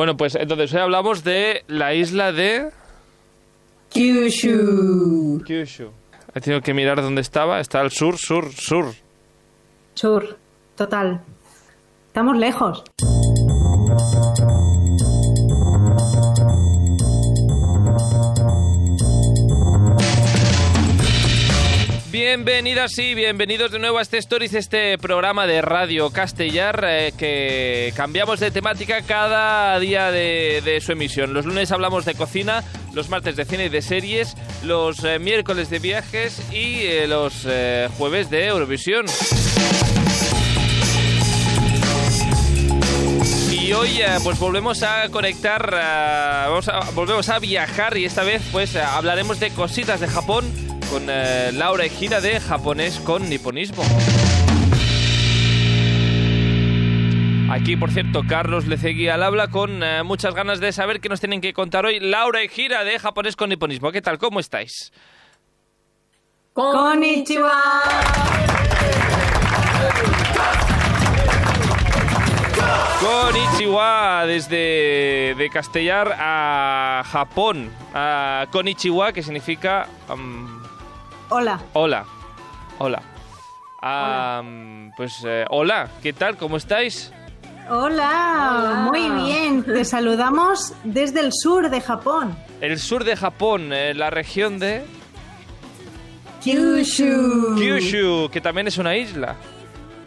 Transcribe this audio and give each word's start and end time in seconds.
Bueno, 0.00 0.16
pues 0.16 0.34
entonces 0.34 0.72
hoy 0.72 0.80
hablamos 0.80 1.24
de 1.24 1.62
la 1.68 1.92
isla 1.92 2.32
de 2.32 2.70
Kyushu. 3.90 5.42
Kyushu. 5.44 5.90
He 6.34 6.40
tenido 6.40 6.62
que 6.62 6.72
mirar 6.72 7.02
dónde 7.02 7.20
estaba. 7.20 7.60
Está 7.60 7.80
al 7.82 7.90
sur, 7.90 8.16
sur, 8.16 8.50
sur. 8.50 8.94
Sur, 9.92 10.38
total. 10.74 11.20
Estamos 12.06 12.38
lejos. 12.38 12.82
Bienvenidas 22.32 22.96
y 22.98 23.16
bienvenidos 23.16 23.72
de 23.72 23.80
nuevo 23.80 23.98
a 23.98 24.02
este 24.02 24.16
Stories, 24.18 24.54
este 24.54 24.96
programa 24.98 25.48
de 25.48 25.62
Radio 25.62 26.10
Castellar 26.10 26.84
eh, 26.86 27.12
que 27.18 27.92
cambiamos 27.96 28.38
de 28.38 28.52
temática 28.52 29.02
cada 29.02 29.76
día 29.80 30.12
de, 30.12 30.62
de 30.64 30.80
su 30.80 30.92
emisión. 30.92 31.34
Los 31.34 31.44
lunes 31.44 31.72
hablamos 31.72 32.04
de 32.04 32.14
cocina, 32.14 32.62
los 32.94 33.08
martes 33.08 33.34
de 33.34 33.44
cine 33.44 33.64
y 33.64 33.68
de 33.68 33.82
series, 33.82 34.36
los 34.62 35.02
eh, 35.02 35.18
miércoles 35.18 35.70
de 35.70 35.80
viajes 35.80 36.40
y 36.52 36.82
eh, 36.82 37.08
los 37.08 37.48
jueves 37.98 38.30
de 38.30 38.46
Eurovisión. 38.46 39.06
Y 43.50 43.72
hoy 43.72 44.02
pues 44.22 44.38
volvemos 44.38 44.84
a 44.84 45.08
conectar, 45.08 45.74
a- 45.74 46.48
volvemos 46.94 47.28
a 47.28 47.40
viajar 47.40 47.96
y 47.96 48.04
esta 48.04 48.22
vez 48.22 48.40
pues 48.52 48.76
hablaremos 48.76 49.40
de 49.40 49.50
cositas 49.50 49.98
de 49.98 50.06
Japón 50.06 50.69
con 50.90 51.06
eh, 51.08 51.52
Laura 51.52 51.84
Ejira 51.84 52.20
de 52.20 52.40
Japonés 52.40 52.98
con 53.00 53.28
Niponismo. 53.28 53.84
Aquí, 57.50 57.76
por 57.76 57.90
cierto, 57.92 58.22
Carlos 58.28 58.66
Lecegui 58.66 59.08
al 59.08 59.22
habla 59.22 59.48
con 59.48 59.82
eh, 59.82 60.02
muchas 60.02 60.34
ganas 60.34 60.58
de 60.58 60.72
saber 60.72 61.00
qué 61.00 61.08
nos 61.08 61.20
tienen 61.20 61.40
que 61.40 61.52
contar 61.52 61.86
hoy. 61.86 62.00
Laura 62.00 62.42
Ejira 62.42 62.82
de 62.82 62.98
Japonés 62.98 63.36
con 63.36 63.50
Niponismo. 63.50 63.92
¿Qué 63.92 64.02
tal? 64.02 64.18
¿Cómo 64.18 64.40
estáis? 64.40 64.92
Konnichiwa. 66.52 67.62
Konnichiwa 73.00 74.24
desde 74.26 75.34
de 75.38 75.50
Castellar 75.52 76.16
a 76.18 77.04
Japón. 77.06 77.70
A 77.94 78.46
Konnichiwa, 78.50 79.12
que 79.12 79.22
significa 79.22 79.88
um, 80.12 80.59
Hola. 81.30 81.60
hola. 81.74 82.04
Hola. 82.78 83.02
Ah, 83.82 84.42
pues 84.96 85.22
eh, 85.24 85.44
hola, 85.48 85.88
¿qué 86.02 86.12
tal? 86.12 86.36
¿Cómo 86.36 86.56
estáis? 86.56 87.12
Hola. 87.70 88.88
Muy 88.90 89.08
bien. 89.22 89.62
Te 89.62 89.84
saludamos 89.84 90.74
desde 90.82 91.20
el 91.20 91.32
sur 91.32 91.70
de 91.70 91.80
Japón. 91.80 92.36
El 92.60 92.78
sur 92.80 93.04
de 93.04 93.16
Japón, 93.16 93.72
eh, 93.72 93.94
la 93.94 94.10
región 94.10 94.58
de 94.58 94.84
Kyushu. 96.42 97.54
Kyushu, 97.56 98.28
que 98.30 98.40
también 98.40 98.66
es 98.66 98.76
una 98.76 98.96
isla. 98.96 99.36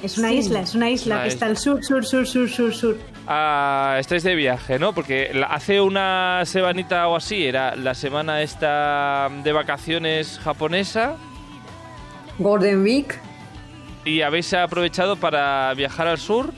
Es 0.04 0.18
una 0.18 0.32
isla, 0.34 0.60
es 0.60 0.76
una 0.76 0.90
isla 0.90 1.16
Una 1.16 1.24
que 1.24 1.30
está 1.30 1.46
al 1.46 1.58
sur, 1.58 1.84
sur, 1.84 2.06
sur, 2.06 2.28
sur, 2.28 2.50
sur, 2.50 2.74
sur. 2.74 2.98
Ah, 3.26 3.96
estáis 4.00 4.22
de 4.24 4.36
viaje, 4.36 4.78
¿no? 4.78 4.94
Porque 4.94 5.32
hace 5.50 5.80
una 5.80 6.42
semanita 6.46 7.08
o 7.08 7.16
así, 7.16 7.46
era 7.46 7.76
la 7.76 7.94
semana 7.96 8.42
esta 8.42 9.30
de 9.44 9.52
vacaciones 9.54 10.40
japonesa. 10.44 11.16
Golden 12.38 12.84
Week. 12.84 13.18
¿Y 14.04 14.22
habéis 14.22 14.54
aprovechado 14.54 15.16
para 15.16 15.74
viajar 15.74 16.08
al 16.08 16.18
sur? 16.18 16.52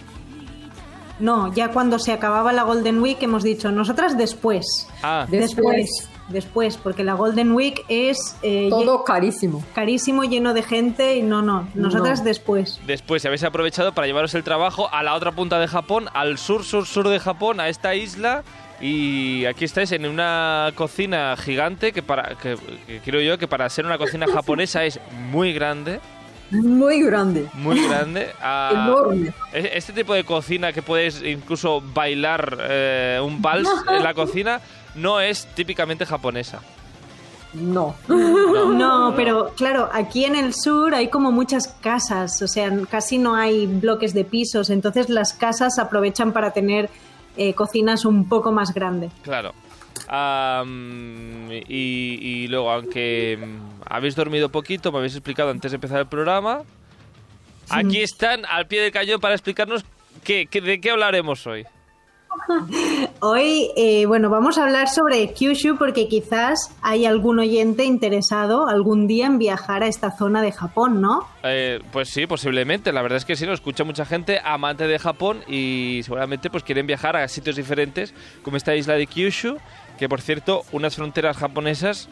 No, 1.19 1.53
ya 1.53 1.69
cuando 1.69 1.99
se 1.99 2.11
acababa 2.11 2.51
la 2.51 2.63
Golden 2.63 2.99
Week 2.99 3.21
hemos 3.21 3.43
dicho, 3.43 3.71
nosotras 3.71 4.17
después. 4.17 4.65
Ah, 5.03 5.25
De- 5.29 5.39
Después, 5.41 5.75
Después. 5.77 6.09
Después, 6.29 6.77
porque 6.77 7.03
la 7.03 7.13
Golden 7.13 7.51
Week 7.53 7.83
es 7.87 8.35
eh, 8.41 8.67
Todo 8.69 9.03
carísimo. 9.03 9.63
carísimo, 9.75 10.23
lleno 10.23 10.53
de 10.53 10.63
gente 10.63 11.15
y 11.17 11.21
no, 11.21 11.41
no, 11.41 11.67
nosotras 11.75 12.19
No. 12.19 12.25
después. 12.25 12.79
después 12.87 13.21
si 13.21 13.27
habéis 13.27 13.43
aprovechado 13.43 13.93
para 13.93 14.07
llevaros 14.07 14.33
el 14.33 14.43
trabajo 14.43 14.89
a 14.91 15.03
la 15.03 15.13
otra 15.13 15.31
punta 15.31 15.59
de 15.59 15.67
Japón, 15.67 16.05
al 16.13 16.37
sur, 16.37 16.63
sur, 16.63 16.85
sur 16.85 17.07
de 17.09 17.19
Japón, 17.19 17.59
a 17.59 17.69
esta 17.69 17.95
isla. 17.95 18.43
Y 18.81 19.45
aquí 19.45 19.63
estáis 19.63 19.91
en 19.93 20.05
una 20.05 20.71
cocina 20.75 21.35
gigante 21.37 21.93
que 21.93 22.03
para 22.03 22.35
que, 22.35 22.57
que 22.85 22.99
creo 22.99 23.21
yo 23.21 23.37
que 23.37 23.47
para 23.47 23.69
ser 23.69 23.85
una 23.85 23.97
cocina 23.97 24.25
japonesa 24.33 24.83
es 24.83 24.99
muy 25.31 25.53
grande, 25.53 26.01
Muy 26.51 27.01
grande. 27.01 27.47
muy 27.53 27.87
grande. 27.87 28.31
Ah, 28.41 28.71
Enorme. 28.87 29.33
e- 29.53 29.71
Este 29.75 29.93
tipo 29.93 30.13
de 30.13 30.25
cocina 30.25 30.73
que 30.73 30.81
puedes 30.81 31.21
incluso 31.23 31.81
bailar 31.93 32.57
eh, 32.69 33.19
un 33.23 33.41
vals 33.41 33.69
en 33.89 34.03
la 34.03 34.13
cocina 34.13 34.59
no 34.95 35.19
es 35.19 35.45
típicamente 35.55 36.05
japonesa. 36.05 36.61
No. 37.53 37.95
No, 38.09 39.13
pero 39.15 39.53
claro, 39.55 39.89
aquí 39.93 40.25
en 40.25 40.35
el 40.35 40.53
sur 40.53 40.93
hay 40.93 41.07
como 41.09 41.31
muchas 41.31 41.67
casas, 41.81 42.41
o 42.41 42.47
sea, 42.47 42.69
casi 42.89 43.17
no 43.17 43.35
hay 43.35 43.65
bloques 43.65 44.13
de 44.13 44.25
pisos, 44.25 44.69
entonces 44.69 45.09
las 45.09 45.31
casas 45.33 45.79
aprovechan 45.79 46.33
para 46.33 46.51
tener 46.51 46.89
eh, 47.37 47.53
cocinas 47.53 48.03
un 48.03 48.27
poco 48.27 48.51
más 48.51 48.73
grandes. 48.73 49.11
Claro. 49.21 49.53
Y, 51.67 52.19
y 52.21 52.47
luego, 52.47 52.71
aunque 52.71 53.37
mm, 53.41 53.81
habéis 53.87 54.15
dormido 54.15 54.49
poquito, 54.49 54.91
me 54.91 54.97
habéis 54.97 55.13
explicado 55.15 55.49
antes 55.51 55.71
de 55.71 55.75
empezar 55.75 55.99
el 55.99 56.07
programa, 56.07 56.61
aquí 57.69 58.01
están 58.01 58.45
al 58.45 58.67
pie 58.67 58.81
del 58.81 58.91
cañón 58.91 59.19
para 59.21 59.33
explicarnos 59.33 59.85
qué, 60.23 60.47
qué- 60.47 60.61
de 60.61 60.81
qué 60.81 60.91
hablaremos 60.91 61.45
hoy. 61.47 61.65
Hoy, 63.19 63.71
eh, 63.75 64.05
bueno, 64.05 64.29
vamos 64.29 64.57
a 64.57 64.63
hablar 64.63 64.87
sobre 64.87 65.33
Kyushu 65.33 65.77
porque 65.77 66.07
quizás 66.07 66.71
hay 66.81 67.05
algún 67.05 67.39
oyente 67.39 67.83
interesado 67.85 68.67
algún 68.67 69.07
día 69.07 69.25
en 69.25 69.39
viajar 69.39 69.83
a 69.83 69.87
esta 69.87 70.15
zona 70.15 70.41
de 70.41 70.51
Japón, 70.51 71.01
¿no? 71.01 71.27
Eh, 71.43 71.79
pues 71.91 72.09
sí, 72.09 72.27
posiblemente. 72.27 72.91
La 72.91 73.01
verdad 73.01 73.17
es 73.17 73.25
que 73.25 73.35
sí, 73.35 73.45
lo 73.45 73.53
escucha 73.53 73.83
mucha 73.83 74.05
gente 74.05 74.39
amante 74.43 74.87
de 74.87 74.99
Japón 74.99 75.41
y 75.47 76.01
seguramente 76.03 76.49
pues 76.49 76.63
quieren 76.63 76.87
viajar 76.87 77.15
a 77.15 77.27
sitios 77.27 77.55
diferentes, 77.55 78.13
como 78.43 78.57
esta 78.57 78.75
isla 78.75 78.95
de 78.95 79.07
Kyushu, 79.07 79.57
que 79.97 80.09
por 80.09 80.21
cierto, 80.21 80.63
unas 80.71 80.95
fronteras 80.95 81.37
japonesas 81.37 82.09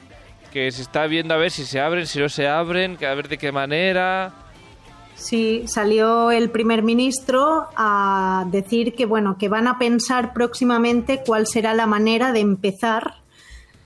que 0.51 0.72
se 0.72 0.83
está 0.83 1.07
viendo 1.07 1.33
a 1.33 1.38
ver 1.38 1.51
si 1.51 1.66
se 1.66 1.79
abren, 1.79 2.06
si 2.06 2.19
no 2.19 2.29
se 2.29 2.47
abren, 2.47 2.95
que 2.97 3.07
a 3.07 3.16
ver 3.16 3.28
de 3.28 3.38
qué 3.38 3.51
manera. 3.51 4.43
Sí, 5.16 5.63
salió 5.68 6.31
el 6.31 6.50
primer 6.50 6.84
ministro 6.84 7.68
a 7.75 8.46
decir 8.51 8.94
que 8.96 9.06
bueno, 9.06 9.38
que 9.38 9.50
van 9.50 9.68
a 9.68 9.78
pensar 9.78 10.34
próximamente 10.34 11.22
cuál 11.25 11.47
será 11.47 11.74
la 11.74 11.85
manera 11.85 12.31
de 12.31 12.40
empezar 12.40 13.16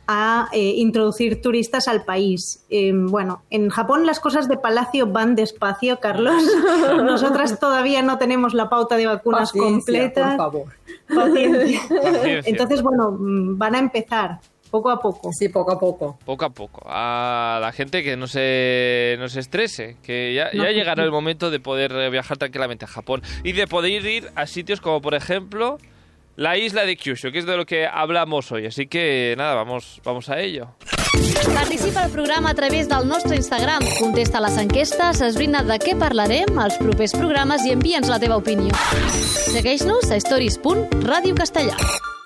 a 0.07 0.47
eh, 0.53 0.73
introducir 0.77 1.41
turistas 1.41 1.87
al 1.89 2.05
país. 2.05 2.65
Eh, 2.69 2.93
bueno, 2.95 3.43
en 3.49 3.69
Japón 3.69 4.05
las 4.05 4.21
cosas 4.21 4.47
de 4.47 4.57
palacio 4.57 5.07
van 5.07 5.35
despacio, 5.35 5.99
Carlos. 5.99 6.41
Nosotras 7.03 7.59
todavía 7.59 8.01
no 8.01 8.17
tenemos 8.17 8.53
la 8.53 8.69
pauta 8.69 8.95
de 8.95 9.05
vacunas 9.05 9.51
Paciencia, 9.51 9.69
completas. 9.69 10.27
por 10.29 10.37
favor. 10.37 10.73
Paciencia. 11.13 11.81
Paciencia. 11.89 12.41
Entonces, 12.45 12.81
bueno, 12.81 13.11
mm, 13.11 13.57
van 13.57 13.75
a 13.75 13.79
empezar 13.79 14.39
poco 14.69 14.89
a 14.89 14.99
poco. 14.99 15.29
Sí, 15.37 15.49
poco 15.49 15.71
a 15.71 15.79
poco. 15.79 16.17
Poco 16.25 16.45
a 16.45 16.49
poco. 16.49 16.81
A 16.85 17.59
la 17.61 17.71
gente 17.71 18.03
que 18.03 18.15
no 18.17 18.27
se, 18.27 19.15
no 19.19 19.27
se 19.29 19.39
estrese, 19.39 19.97
que 20.03 20.33
ya, 20.33 20.49
No, 20.53 20.63
ya 20.63 20.71
llegará 20.71 21.03
sí. 21.03 21.05
el 21.05 21.11
momento 21.11 21.49
de 21.49 21.59
poder 21.59 21.91
eh, 21.93 22.09
viajar 22.09 22.37
tranquilamente 22.37 22.85
a 22.85 22.87
Japón 22.87 23.21
y 23.43 23.53
de 23.53 23.67
poder 23.67 24.05
ir 24.05 24.29
a 24.35 24.45
sitios 24.45 24.81
como, 24.81 25.01
por 25.01 25.15
ejemplo, 25.15 25.77
la 26.35 26.57
isla 26.57 26.85
de 26.85 26.95
Kyushu, 26.97 27.31
que 27.31 27.39
es 27.39 27.45
de 27.45 27.57
lo 27.57 27.65
que 27.65 27.87
hablamos 27.87 28.51
hoy. 28.51 28.65
Así 28.67 28.87
que 28.87 29.33
nada, 29.37 29.55
vamos, 29.55 30.01
vamos 30.03 30.29
a 30.29 30.39
ello. 30.39 30.69
Participa 31.55 32.03
al 32.03 32.11
programa 32.11 32.51
a 32.51 32.53
través 32.53 32.87
del 32.89 33.07
nostre 33.07 33.37
Instagram. 33.37 33.81
Contesta 33.99 34.39
les 34.41 34.57
enquestes, 34.57 35.21
esbrina 35.21 35.63
de 35.63 35.79
què 35.81 35.95
parlarem 35.97 36.59
als 36.61 36.77
propers 36.77 37.15
programes 37.17 37.65
i 37.65 37.73
envia'ns 37.73 38.11
la 38.11 38.19
teva 38.21 38.37
opinió. 38.37 38.69
Segueix-nos 39.49 40.11
a 40.11 40.19
stories.radiocastellà. 40.21 41.77
La 41.79 42.16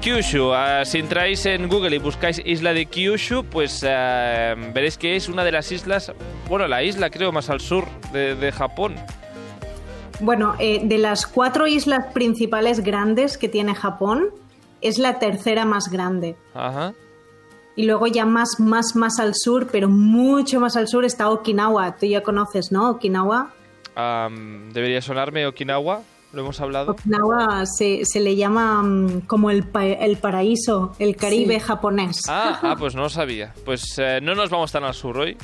Kyushu. 0.00 0.52
Ah, 0.54 0.84
si 0.84 0.98
entráis 0.98 1.44
en 1.44 1.68
Google 1.68 1.96
y 1.96 1.98
buscáis 1.98 2.40
isla 2.44 2.72
de 2.72 2.86
Kyushu, 2.86 3.44
pues 3.44 3.84
eh, 3.86 4.54
veréis 4.72 4.96
que 4.96 5.14
es 5.14 5.28
una 5.28 5.44
de 5.44 5.52
las 5.52 5.70
islas, 5.72 6.12
bueno, 6.48 6.66
la 6.68 6.82
isla 6.82 7.10
creo 7.10 7.32
más 7.32 7.50
al 7.50 7.60
sur 7.60 7.86
de, 8.12 8.34
de 8.34 8.50
Japón. 8.50 8.94
Bueno, 10.20 10.54
eh, 10.58 10.80
de 10.82 10.98
las 10.98 11.26
cuatro 11.26 11.66
islas 11.66 12.12
principales 12.14 12.80
grandes 12.80 13.36
que 13.36 13.48
tiene 13.48 13.74
Japón, 13.74 14.30
es 14.80 14.98
la 14.98 15.18
tercera 15.18 15.66
más 15.66 15.90
grande. 15.90 16.36
Ajá. 16.54 16.94
Y 17.76 17.84
luego 17.84 18.06
ya 18.06 18.24
más, 18.24 18.58
más, 18.58 18.96
más 18.96 19.18
al 19.20 19.34
sur, 19.34 19.68
pero 19.70 19.88
mucho 19.88 20.60
más 20.60 20.76
al 20.76 20.88
sur 20.88 21.04
está 21.04 21.30
Okinawa. 21.30 21.96
Tú 21.96 22.06
ya 22.06 22.22
conoces, 22.22 22.72
¿no? 22.72 22.90
Okinawa. 22.90 23.52
Debería 24.72 25.02
sonarme 25.02 25.46
Okinawa, 25.46 26.00
lo 26.32 26.42
hemos 26.42 26.60
hablado. 26.60 26.92
Okinawa 26.92 27.64
se, 27.66 28.04
se 28.04 28.20
le 28.20 28.36
llama 28.36 28.82
mm, 28.82 29.20
como 29.22 29.50
el, 29.50 29.64
pa- 29.64 29.84
el 29.86 30.16
paraíso, 30.16 30.92
el 30.98 31.16
Caribe 31.16 31.54
Sí. 31.54 31.60
japonés. 31.60 32.20
Ah, 32.28 32.58
ah, 32.62 32.76
pues 32.78 32.94
no 32.94 33.02
lo 33.02 33.08
sabía. 33.08 33.52
Pues 33.64 33.82
eh, 33.98 34.20
no 34.22 34.34
nos 34.34 34.50
vamos 34.50 34.70
tan 34.72 34.84
al 34.84 34.94
sur 34.94 35.18
hoy. 35.18 35.36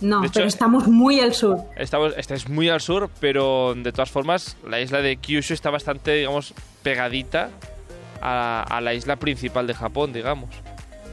No, 0.00 0.20
De 0.22 0.28
hecho, 0.28 0.34
pero 0.36 0.48
estamos 0.48 0.88
muy 0.88 1.20
al 1.20 1.34
sur. 1.34 1.58
Estamos, 1.76 2.14
esta 2.16 2.34
es 2.34 2.48
muy 2.48 2.70
al 2.70 2.80
sur, 2.80 3.10
pero 3.20 3.74
de 3.76 3.92
todas 3.92 4.10
formas, 4.10 4.56
la 4.66 4.80
isla 4.80 5.02
de 5.02 5.16
Kyushu 5.18 5.52
está 5.52 5.68
bastante, 5.70 6.14
digamos, 6.14 6.54
pegadita 6.82 7.50
a, 8.22 8.62
a 8.62 8.80
la 8.80 8.94
isla 8.94 9.16
principal 9.16 9.66
de 9.66 9.74
Japón, 9.74 10.12
digamos. 10.14 10.48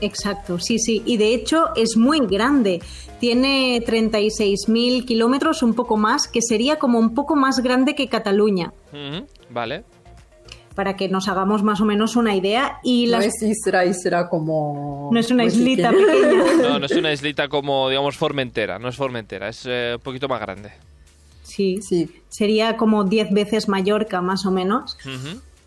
Exacto, 0.01 0.59
sí, 0.59 0.77
sí. 0.79 1.01
Y 1.05 1.17
de 1.17 1.33
hecho 1.33 1.69
es 1.75 1.97
muy 1.97 2.19
grande. 2.27 2.81
Tiene 3.19 3.81
36.000 3.83 5.05
kilómetros, 5.05 5.63
un 5.63 5.73
poco 5.73 5.97
más, 5.97 6.27
que 6.27 6.41
sería 6.41 6.77
como 6.77 6.99
un 6.99 7.13
poco 7.15 7.35
más 7.35 7.59
grande 7.59 7.95
que 7.95 8.07
Cataluña, 8.07 8.73
Vale. 9.49 9.83
para 10.75 10.95
que 10.95 11.09
nos 11.09 11.27
hagamos 11.27 11.63
más 11.63 11.81
o 11.81 11.85
menos 11.85 12.15
una 12.15 12.35
idea. 12.35 12.77
Y 12.83 13.07
No 13.07 13.17
es 13.19 13.41
isla, 13.41 13.85
isla 13.85 14.29
como... 14.29 15.09
No 15.11 15.19
es 15.19 15.31
una 15.31 15.43
muy 15.43 15.51
islita 15.51 15.89
pequeña. 15.89 16.43
pequeña. 16.43 16.69
No, 16.69 16.79
no 16.79 16.85
es 16.85 16.91
una 16.91 17.11
islita 17.11 17.47
como, 17.47 17.89
digamos, 17.89 18.15
Formentera. 18.15 18.77
No 18.77 18.87
es 18.89 18.95
Formentera, 18.95 19.49
es 19.49 19.63
eh, 19.65 19.93
un 19.95 20.01
poquito 20.01 20.27
más 20.27 20.39
grande. 20.39 20.71
Sí, 21.41 21.79
Sí. 21.81 22.07
sería 22.29 22.77
como 22.77 23.03
10 23.05 23.31
veces 23.31 23.67
Mallorca, 23.67 24.21
más 24.21 24.45
o 24.45 24.51
menos. 24.51 24.95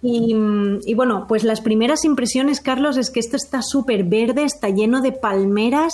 Y, 0.02 0.34
mm, 0.34 0.80
y 0.86 0.94
bueno, 0.94 1.26
pues 1.28 1.44
las 1.44 1.60
primeras 1.60 2.04
impresiones, 2.04 2.60
Carlos, 2.60 2.96
es 2.96 3.10
que 3.10 3.20
esto 3.20 3.36
está 3.36 3.60
súper 3.62 4.04
verde, 4.04 4.44
está 4.44 4.68
lleno 4.70 5.00
de 5.02 5.12
palmeras, 5.12 5.92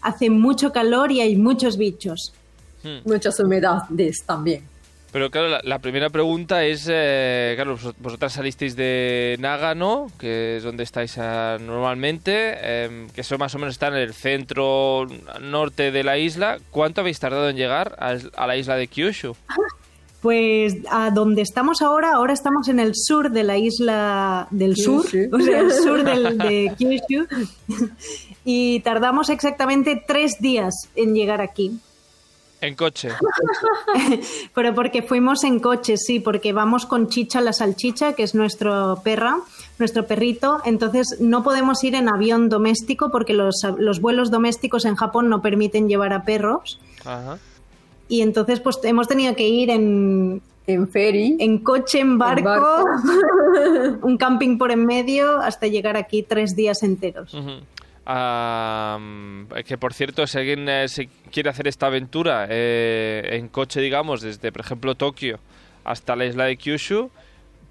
hace 0.00 0.30
mucho 0.30 0.72
calor 0.72 1.12
y 1.12 1.20
hay 1.20 1.36
muchos 1.36 1.76
bichos. 1.76 2.32
Muchas 3.06 3.40
humedades 3.40 4.24
también. 4.26 4.62
Pero 5.10 5.30
claro, 5.30 5.48
la, 5.48 5.60
la 5.62 5.78
primera 5.78 6.10
pregunta 6.10 6.64
es, 6.64 6.86
eh, 6.90 7.52
claro, 7.54 7.78
vos- 7.82 7.94
vosotras 7.98 8.32
salisteis 8.32 8.74
de 8.76 9.36
Nagano, 9.38 10.08
que 10.18 10.56
es 10.58 10.64
donde 10.64 10.82
estáis 10.82 11.16
ah, 11.18 11.56
normalmente, 11.60 12.84
em, 12.84 13.08
que 13.10 13.20
eso 13.22 13.38
más 13.38 13.54
o 13.54 13.58
menos 13.58 13.74
está 13.74 13.86
en 13.88 13.94
el 13.94 14.12
centro 14.12 15.06
norte 15.40 15.92
de 15.92 16.02
la 16.04 16.18
isla. 16.18 16.58
¿Cuánto 16.70 17.00
habéis 17.00 17.20
tardado 17.20 17.48
en 17.48 17.56
llegar 17.56 17.94
a, 17.98 18.16
a 18.36 18.46
la 18.46 18.56
isla 18.56 18.76
de 18.76 18.88
Kyushu? 18.88 19.34
Pues 20.24 20.76
a 20.90 21.10
donde 21.10 21.42
estamos 21.42 21.82
ahora, 21.82 22.14
ahora 22.14 22.32
estamos 22.32 22.68
en 22.68 22.80
el 22.80 22.92
sur 22.94 23.30
de 23.30 23.42
la 23.44 23.58
isla 23.58 24.48
del 24.50 24.74
sur, 24.74 25.04
o 25.04 25.38
sea, 25.38 25.60
el 25.60 25.70
sur 25.84 26.02
del, 26.02 26.38
de 26.38 26.72
Kyushu, 26.78 27.26
y 28.42 28.80
tardamos 28.80 29.28
exactamente 29.28 30.02
tres 30.06 30.38
días 30.40 30.88
en 30.96 31.14
llegar 31.14 31.42
aquí. 31.42 31.78
En 32.62 32.74
coche. 32.74 33.10
Pero 34.54 34.74
porque 34.74 35.02
fuimos 35.02 35.44
en 35.44 35.60
coche, 35.60 35.98
sí, 35.98 36.20
porque 36.20 36.54
vamos 36.54 36.86
con 36.86 37.10
Chicha 37.10 37.42
la 37.42 37.52
salchicha, 37.52 38.14
que 38.14 38.22
es 38.22 38.34
nuestro 38.34 39.02
perra, 39.04 39.40
nuestro 39.78 40.06
perrito. 40.06 40.62
Entonces 40.64 41.18
no 41.20 41.42
podemos 41.42 41.84
ir 41.84 41.96
en 41.96 42.08
avión 42.08 42.48
doméstico 42.48 43.10
porque 43.10 43.34
los, 43.34 43.56
los 43.76 44.00
vuelos 44.00 44.30
domésticos 44.30 44.86
en 44.86 44.96
Japón 44.96 45.28
no 45.28 45.42
permiten 45.42 45.86
llevar 45.86 46.14
a 46.14 46.24
perros. 46.24 46.80
Ajá. 47.04 47.36
Y 48.08 48.20
entonces 48.22 48.60
pues 48.60 48.78
hemos 48.84 49.08
tenido 49.08 49.34
que 49.34 49.48
ir 49.48 49.70
en, 49.70 50.42
En 50.66 50.88
ferry. 50.88 51.36
en 51.40 51.58
coche, 51.58 52.00
en 52.00 52.18
barco, 52.18 52.44
barco. 52.44 52.86
un 54.02 54.16
camping 54.16 54.58
por 54.58 54.70
en 54.70 54.84
medio, 54.84 55.38
hasta 55.38 55.66
llegar 55.66 55.96
aquí 55.96 56.22
tres 56.22 56.54
días 56.54 56.82
enteros. 56.82 57.36
Ah, 58.06 58.98
que 59.66 59.78
por 59.78 59.94
cierto, 59.94 60.26
si 60.26 60.38
alguien 60.38 60.68
eh, 60.68 60.88
se 60.88 61.08
quiere 61.32 61.48
hacer 61.48 61.66
esta 61.66 61.86
aventura 61.86 62.46
eh, 62.50 63.30
en 63.32 63.48
coche, 63.48 63.80
digamos, 63.80 64.20
desde, 64.20 64.52
por 64.52 64.60
ejemplo, 64.60 64.94
Tokio 64.94 65.38
hasta 65.84 66.14
la 66.16 66.26
isla 66.26 66.44
de 66.44 66.56
Kyushu, 66.56 67.10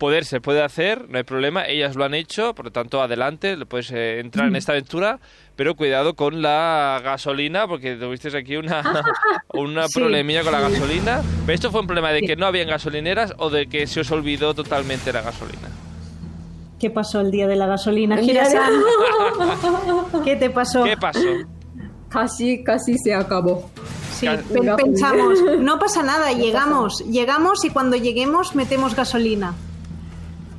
poder 0.04 0.26
se 0.26 0.42
puede 0.42 0.62
hacer, 0.62 1.08
no 1.08 1.18
hay 1.18 1.24
problema, 1.24 1.66
ellas 1.66 1.96
lo 1.96 2.04
han 2.04 2.14
hecho, 2.14 2.54
por 2.54 2.66
lo 2.66 2.72
tanto, 2.74 3.02
adelante, 3.02 3.56
puedes 3.66 3.90
eh, 3.92 4.20
entrar 4.20 4.50
en 4.50 4.58
esta 4.58 4.74
aventura, 4.74 5.18
pero 5.56 5.76
cuidado 5.76 6.14
con 6.14 6.42
la 6.42 7.00
gasolina, 7.02 7.70
porque 7.70 7.96
tuviste 7.96 8.38
aquí 8.38 8.58
una, 8.58 8.84
una 9.54 9.88
Sí. 9.88 10.02
problemilla 10.02 10.44
con 10.44 10.52
la 10.52 10.60
gasolina. 10.60 11.22
¿Pero 11.46 11.56
esto 11.56 11.72
fue 11.72 11.80
un 11.80 11.88
problema 11.88 12.12
de 12.12 12.20
que 12.20 12.36
no 12.36 12.46
habían 12.48 12.68
gasolineras 12.68 13.34
o 13.38 13.50
de 13.50 13.68
que 13.68 13.88
se 13.88 14.02
os 14.02 14.12
olvidó 14.12 14.54
totalmente 14.54 15.14
la 15.14 15.22
gasolina? 15.22 15.70
¿Qué 16.82 16.90
pasó 16.90 17.22
el 17.22 17.32
día 17.32 17.48
de 17.48 17.56
la 17.56 17.68
gasolina? 17.68 18.18
¿Qué 20.26 20.36
te 20.36 20.50
pasó? 20.50 20.84
¿Qué 20.84 20.98
pasó? 20.98 21.22
Casi, 22.10 22.62
casi 22.62 22.98
se 22.98 23.14
acabó. 23.14 23.70
Sí, 24.12 24.28
pensamos, 24.78 25.40
no 25.60 25.80
pasa 25.80 26.04
nada, 26.04 26.34
llegamos, 26.44 27.06
llegamos 27.10 27.64
y 27.64 27.70
cuando 27.70 27.96
lleguemos 27.96 28.54
metemos 28.54 28.98
gasolina. 28.98 29.54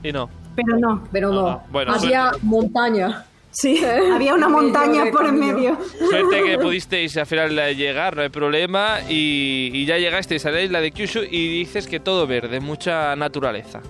Y 0.04 0.12
no. 0.12 0.28
Pero 0.54 0.78
no. 0.78 1.02
Pero 1.10 1.32
no. 1.32 1.48
Ah, 1.48 1.64
bueno, 1.72 1.92
Había 1.94 2.28
suerte. 2.30 2.46
montaña. 2.46 3.24
Sí, 3.50 3.80
había 4.12 4.34
una 4.34 4.48
montaña 4.48 5.04
por 5.12 5.26
en 5.26 5.38
medio. 5.38 5.76
Suerte 5.98 6.42
que 6.44 6.58
pudisteis 6.62 7.16
al 7.16 7.26
final 7.26 7.56
llegar, 7.76 8.14
no 8.16 8.22
hay 8.22 8.28
problema. 8.28 8.98
Y, 9.08 9.70
y 9.72 9.84
ya 9.86 9.96
llegasteis 9.98 10.44
a 10.46 10.50
la 10.50 10.60
isla 10.62 10.80
de 10.80 10.90
Kyushu 10.92 11.20
y 11.30 11.58
dices 11.58 11.86
que 11.88 11.98
todo 12.00 12.26
verde, 12.26 12.60
mucha 12.60 13.16
naturaleza. 13.16 13.80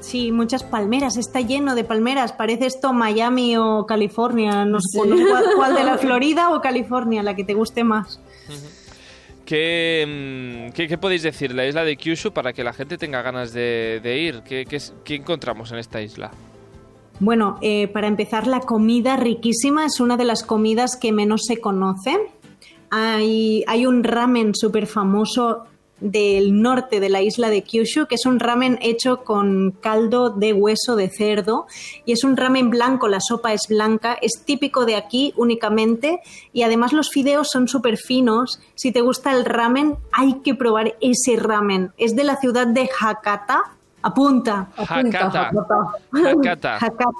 Sí, 0.00 0.32
muchas 0.32 0.62
palmeras, 0.64 1.16
está 1.16 1.40
lleno 1.40 1.74
de 1.74 1.84
palmeras. 1.84 2.32
Parece 2.32 2.66
esto 2.66 2.92
Miami 2.92 3.56
o 3.56 3.86
California. 3.86 4.64
No 4.66 4.78
sé, 4.80 5.00
Sí. 5.02 5.08
no 5.08 5.16
sé 5.16 5.24
cuál, 5.26 5.44
cuál 5.56 5.74
de 5.74 5.84
la 5.84 5.96
Florida 5.98 6.50
o 6.50 6.60
California, 6.60 7.22
la 7.22 7.34
que 7.34 7.44
te 7.44 7.54
guste 7.54 7.84
más. 7.84 8.20
¿Qué, 8.46 8.52
mm, 8.52 8.83
qué, 9.44 10.72
qué 10.74 10.98
podéis 10.98 11.22
decir 11.22 11.50
de 11.50 11.56
la 11.56 11.66
isla 11.66 11.84
de 11.84 11.96
Kyushu 11.96 12.32
para 12.32 12.52
que 12.52 12.64
la 12.64 12.72
gente 12.72 12.98
tenga 12.98 13.22
ganas 13.22 13.52
de, 13.52 14.00
ir? 14.04 14.42
¿Qué, 14.42 14.64
qué, 14.66 14.78
qué 15.04 15.14
encontramos 15.14 15.72
en 15.72 15.78
esta 15.78 16.00
isla? 16.00 16.30
Bueno, 17.20 17.58
eh, 17.60 17.88
para 17.88 18.08
empezar, 18.08 18.46
la 18.46 18.60
comida 18.60 19.16
riquísima 19.16 19.86
es 19.86 20.00
una 20.00 20.16
de 20.16 20.24
las 20.24 20.42
comidas 20.42 20.96
que 20.96 21.12
menos 21.12 21.42
se 21.46 21.60
conoce. 21.60 22.16
Hay, 22.90 23.64
hay 23.66 23.86
un 23.86 24.02
ramen 24.02 24.54
súper 24.54 24.86
famoso 24.86 25.64
del 26.00 26.60
norte 26.60 27.00
de 27.00 27.08
la 27.08 27.22
isla 27.22 27.50
de 27.50 27.62
Kyushu, 27.62 28.06
que 28.06 28.16
es 28.16 28.26
un 28.26 28.40
ramen 28.40 28.78
hecho 28.82 29.24
con 29.24 29.70
caldo 29.70 30.30
de 30.30 30.52
hueso 30.52 30.96
de 30.96 31.08
cerdo 31.08 31.66
y 32.04 32.12
es 32.12 32.24
un 32.24 32.36
ramen 32.36 32.70
blanco, 32.70 33.08
la 33.08 33.20
sopa 33.20 33.52
es 33.52 33.68
blanca, 33.68 34.16
es 34.20 34.42
típico 34.44 34.84
de 34.84 34.96
aquí 34.96 35.32
únicamente 35.36 36.20
y 36.52 36.62
además 36.62 36.92
los 36.92 37.10
fideos 37.10 37.48
son 37.50 37.68
súper 37.68 37.96
finos. 37.96 38.60
Si 38.74 38.92
te 38.92 39.00
gusta 39.00 39.32
el 39.32 39.44
ramen, 39.44 39.96
hay 40.12 40.34
que 40.40 40.54
probar 40.54 40.96
ese 41.00 41.36
ramen. 41.36 41.92
Es 41.96 42.16
de 42.16 42.24
la 42.24 42.36
ciudad 42.36 42.66
de 42.66 42.88
Hakata. 43.00 43.62
Apunta. 44.02 44.68
Apunta, 44.76 45.26
Hakata. 45.26 45.50
Hakata. 45.50 45.76
Hakata. 46.12 46.78
Hakata. 46.78 47.10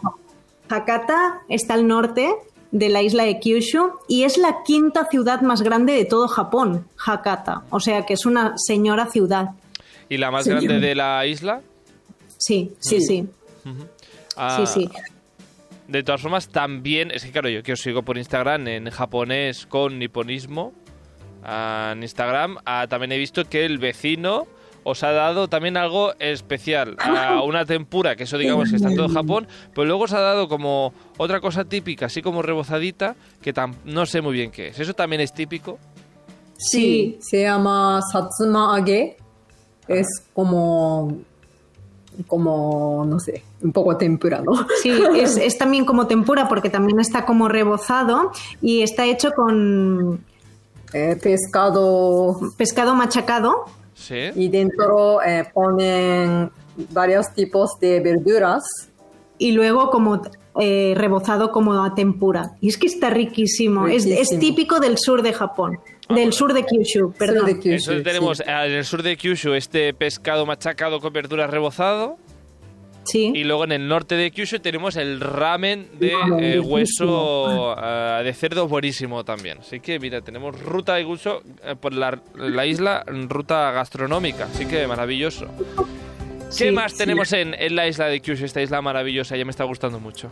Hakata 0.69 1.43
está 1.49 1.75
al 1.75 1.87
norte 1.87 2.35
de 2.75 2.89
la 2.89 3.03
isla 3.03 3.23
de 3.23 3.39
Kyushu 3.39 3.93
y 4.09 4.25
es 4.25 4.37
la 4.37 4.65
quinta 4.67 5.07
ciudad 5.09 5.41
más 5.43 5.63
grande 5.63 5.93
de 5.93 6.05
todo 6.05 6.27
Japón, 6.27 6.89
Hakata. 7.07 7.63
O 7.71 7.79
sea 7.79 8.05
que 8.05 8.15
es 8.15 8.27
una 8.27 8.55
señora 8.57 9.07
ciudad. 9.07 9.51
¿Y 10.09 10.17
la 10.17 10.33
más 10.33 10.43
Sí. 10.45 10.51
grande 10.51 10.81
de 10.81 10.95
la 10.97 11.25
isla? 11.25 11.63
Sí, 12.37 12.73
sí, 12.81 13.01
sí. 13.01 13.29
Ah, 14.37 14.65
Sí, 14.67 14.81
sí. 14.83 14.91
De 15.87 16.03
todas 16.03 16.21
formas, 16.21 16.49
también, 16.49 17.11
es 17.13 17.25
que 17.25 17.31
claro, 17.31 17.49
yo 17.49 17.63
que 17.63 17.75
os 17.75 17.81
sigo 17.81 18.03
por 18.03 18.19
Instagram 18.19 18.67
en 18.67 18.91
japonés 18.91 19.67
con 19.67 19.99
niponismo 20.01 20.73
ah, 21.45 21.93
en 21.95 22.03
Instagram, 22.03 22.57
ah, 22.65 22.87
también 22.89 23.13
he 23.13 23.19
visto 23.19 23.45
que 23.45 23.65
el 23.65 23.79
vecino 23.79 24.47
os 24.85 25.03
ha 25.03 25.13
dado 25.13 25.49
también 25.49 25.77
algo 25.77 26.13
especial, 26.19 26.97
ah, 27.01 27.43
una 27.45 27.65
tempura, 27.65 28.15
que 28.17 28.25
eso 28.25 28.39
digamos 28.39 28.71
que 28.71 28.77
está 28.77 28.89
en 28.91 28.97
todo 28.97 29.09
Japón, 29.09 29.47
pero 29.75 29.87
luego 29.87 30.05
os 30.05 30.13
ha 30.13 30.21
dado 30.21 30.49
como 30.49 30.93
otra 31.17 31.41
cosa 31.41 31.65
típica, 31.65 32.07
así 32.07 32.23
como 32.23 32.43
rebozadita, 32.43 33.17
que 33.43 33.53
tam- 33.55 33.75
no 33.85 34.07
sé 34.07 34.21
muy 34.21 34.35
bien 34.35 34.51
qué 34.51 34.69
es. 34.69 34.79
¿Eso 34.79 34.95
también 34.95 35.21
es 35.23 35.33
típico? 35.33 35.79
Sí, 36.57 37.19
se 37.21 37.43
llama 37.43 38.01
Satsuma 38.13 38.77
Age. 38.77 39.17
Es 39.89 40.07
como, 40.33 41.13
como, 42.27 43.05
no 43.07 43.19
sé, 43.19 43.43
un 43.63 43.73
poco 43.73 43.97
tempura, 43.97 44.41
¿no? 44.41 44.53
Sí, 44.83 44.91
es, 45.17 45.37
es 45.37 45.59
también 45.59 45.85
como 45.85 46.07
tempura 46.07 46.49
porque 46.49 46.71
también 46.71 47.01
está 47.01 47.25
como 47.27 47.49
rebozado 47.49 48.31
y 48.63 48.83
está 48.83 49.05
hecho 49.07 49.33
con 49.33 50.25
Eh, 50.93 51.17
pescado 51.21 52.39
pescado 52.57 52.95
machacado. 52.95 53.65
Sí. 53.95 54.31
y 54.35 54.49
dentro 54.49 55.23
eh, 55.23 55.45
ponen 55.55 56.51
varios 56.91 57.33
tipos 57.35 57.79
de 57.81 58.01
verduras. 58.01 58.63
y 59.39 59.53
luego 59.53 59.91
como 59.91 60.21
eh, 60.61 60.95
rebozado 60.97 61.51
como 61.51 61.83
a 61.83 61.95
tempura. 61.95 62.53
Y 62.61 62.69
es 62.69 62.77
que 62.77 62.87
está 62.87 63.11
riquísimo. 63.11 63.89
Es, 63.89 64.05
es 64.05 64.11
Riquísimo. 64.11 64.41
típico 64.41 64.81
del 64.81 64.97
sur 64.99 65.23
de 65.23 65.33
Japón. 65.33 65.79
del 66.09 66.33
sur 66.33 66.53
de 66.53 66.65
Kyushu, 66.65 67.13
perdón. 67.19 67.47
de 67.47 67.59
Kyushu, 67.59 67.91
Entonces 67.93 68.05
tenemos 68.05 68.39
sí. 68.39 68.45
en 68.47 68.73
el 68.73 68.85
sur 68.85 69.03
de 69.03 69.17
Kyushu 69.17 69.55
este 69.55 69.93
pescado 69.95 70.47
machacado 70.47 71.01
con 71.01 71.13
verduras 71.13 71.51
rebozado. 71.51 72.17
Sí. 73.05 73.33
Y 73.35 73.45
luego 73.45 73.65
en 73.65 73.73
el 73.73 73.89
norte 73.89 74.15
de 74.15 74.31
Kyushu 74.31 74.61
tenemos 74.61 74.97
el 74.97 75.21
ramen 75.21 75.89
de 75.99 76.15
eh, 76.41 76.61
hueso 76.61 77.77
eh, 77.79 78.23
de 78.25 78.33
cerdo 78.33 78.67
buenísimo 78.67 79.25
también. 79.25 79.59
Así 79.59 79.81
que 79.81 79.99
mira, 79.99 80.21
tenemos 80.21 80.59
ruta 80.61 81.01
incluso 81.01 81.43
eh, 81.63 81.77
por 81.79 81.93
la, 81.93 82.19
la 82.37 82.67
isla, 82.67 83.05
ruta 83.29 83.71
gastronómica. 83.73 84.45
Así 84.47 84.67
que 84.67 84.87
maravilloso. 84.87 85.47
¿Qué 86.57 86.73
más 86.73 86.93
sí. 86.93 86.99
tenemos 86.99 87.33
en, 87.33 87.55
en 87.55 87.77
la 87.77 87.89
isla 87.89 88.07
de 88.07 88.21
Kyushu, 88.21 88.45
esta 88.45 88.63
isla 88.63 88.81
maravillosa? 88.81 89.37
Ya 89.37 89.45
me 89.45 89.51
está 89.51 89.65
gustando 89.65 90.01
mucho. 90.01 90.31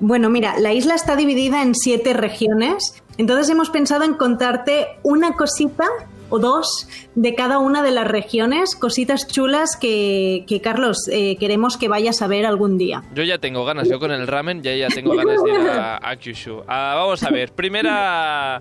Bueno, 0.00 0.30
mira, 0.30 0.58
la 0.60 0.72
isla 0.72 0.94
está 0.94 1.16
dividida 1.16 1.60
en 1.60 1.74
siete 1.74 2.12
regiones, 2.12 3.02
entonces 3.16 3.50
hemos 3.50 3.68
pensado 3.68 4.04
en 4.04 4.14
contarte 4.14 4.86
una 5.02 5.32
cosita 5.32 5.86
o 6.28 6.38
dos 6.38 6.88
de 7.14 7.34
cada 7.34 7.58
una 7.58 7.82
de 7.82 7.90
las 7.90 8.06
regiones, 8.06 8.74
cositas 8.76 9.26
chulas 9.26 9.76
que, 9.76 10.44
que 10.46 10.60
Carlos, 10.60 11.08
eh, 11.10 11.36
queremos 11.38 11.76
que 11.76 11.88
vayas 11.88 12.22
a 12.22 12.26
ver 12.26 12.46
algún 12.46 12.78
día. 12.78 13.02
Yo 13.14 13.22
ya 13.22 13.38
tengo 13.38 13.64
ganas, 13.64 13.88
yo 13.88 13.98
con 13.98 14.10
el 14.10 14.26
ramen 14.26 14.62
ya, 14.62 14.74
ya 14.74 14.88
tengo 14.88 15.14
ganas 15.16 15.42
de 15.42 15.50
ir 15.50 15.68
a, 15.68 15.98
a 16.02 16.16
Kyushu. 16.16 16.62
Ah, 16.66 16.94
vamos 16.96 17.22
a 17.22 17.30
ver, 17.30 17.52
primera, 17.52 18.60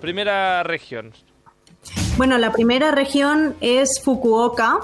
primera 0.00 0.62
región. 0.62 1.12
Bueno, 2.16 2.38
la 2.38 2.52
primera 2.52 2.90
región 2.90 3.54
es 3.60 4.00
Fukuoka, 4.02 4.80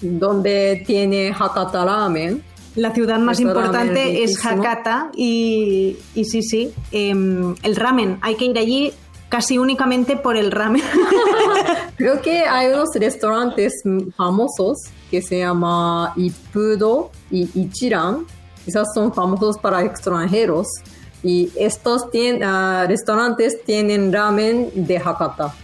donde 0.00 0.82
tiene 0.86 1.34
Hakata 1.38 1.84
Ramen. 1.84 2.42
La 2.74 2.92
ciudad 2.92 3.18
más 3.18 3.38
importante 3.40 4.22
es. 4.22 4.44
Hakata 4.44 5.10
y, 5.14 5.96
y 6.14 6.24
sí, 6.24 6.42
sí, 6.42 6.72
em, 6.90 7.54
el 7.62 7.76
ramen. 7.76 8.18
Hay 8.22 8.36
que 8.36 8.46
ir 8.46 8.58
allí 8.58 8.92
casi 9.32 9.56
únicamente 9.56 10.16
por 10.18 10.36
el 10.36 10.50
ramen. 10.50 10.82
Creo 11.96 12.20
que 12.20 12.40
hay 12.44 12.70
unos 12.70 12.90
restaurantes 12.94 13.80
mm, 13.82 14.10
famosos 14.14 14.76
que 15.10 15.22
se 15.22 15.38
llama 15.38 16.12
Ippudo 16.16 17.10
y 17.30 17.48
Ichiran. 17.58 18.26
Quizás 18.62 18.88
son 18.94 19.12
famosos 19.14 19.56
para 19.56 19.82
extranjeros. 19.82 20.66
Y 21.22 21.50
estos 21.56 22.10
tien- 22.10 22.42
ah, 22.44 22.84
restaurantes 22.86 23.64
tienen 23.64 24.12
ramen 24.12 24.70
de 24.74 24.98
Hakata. 24.98 25.54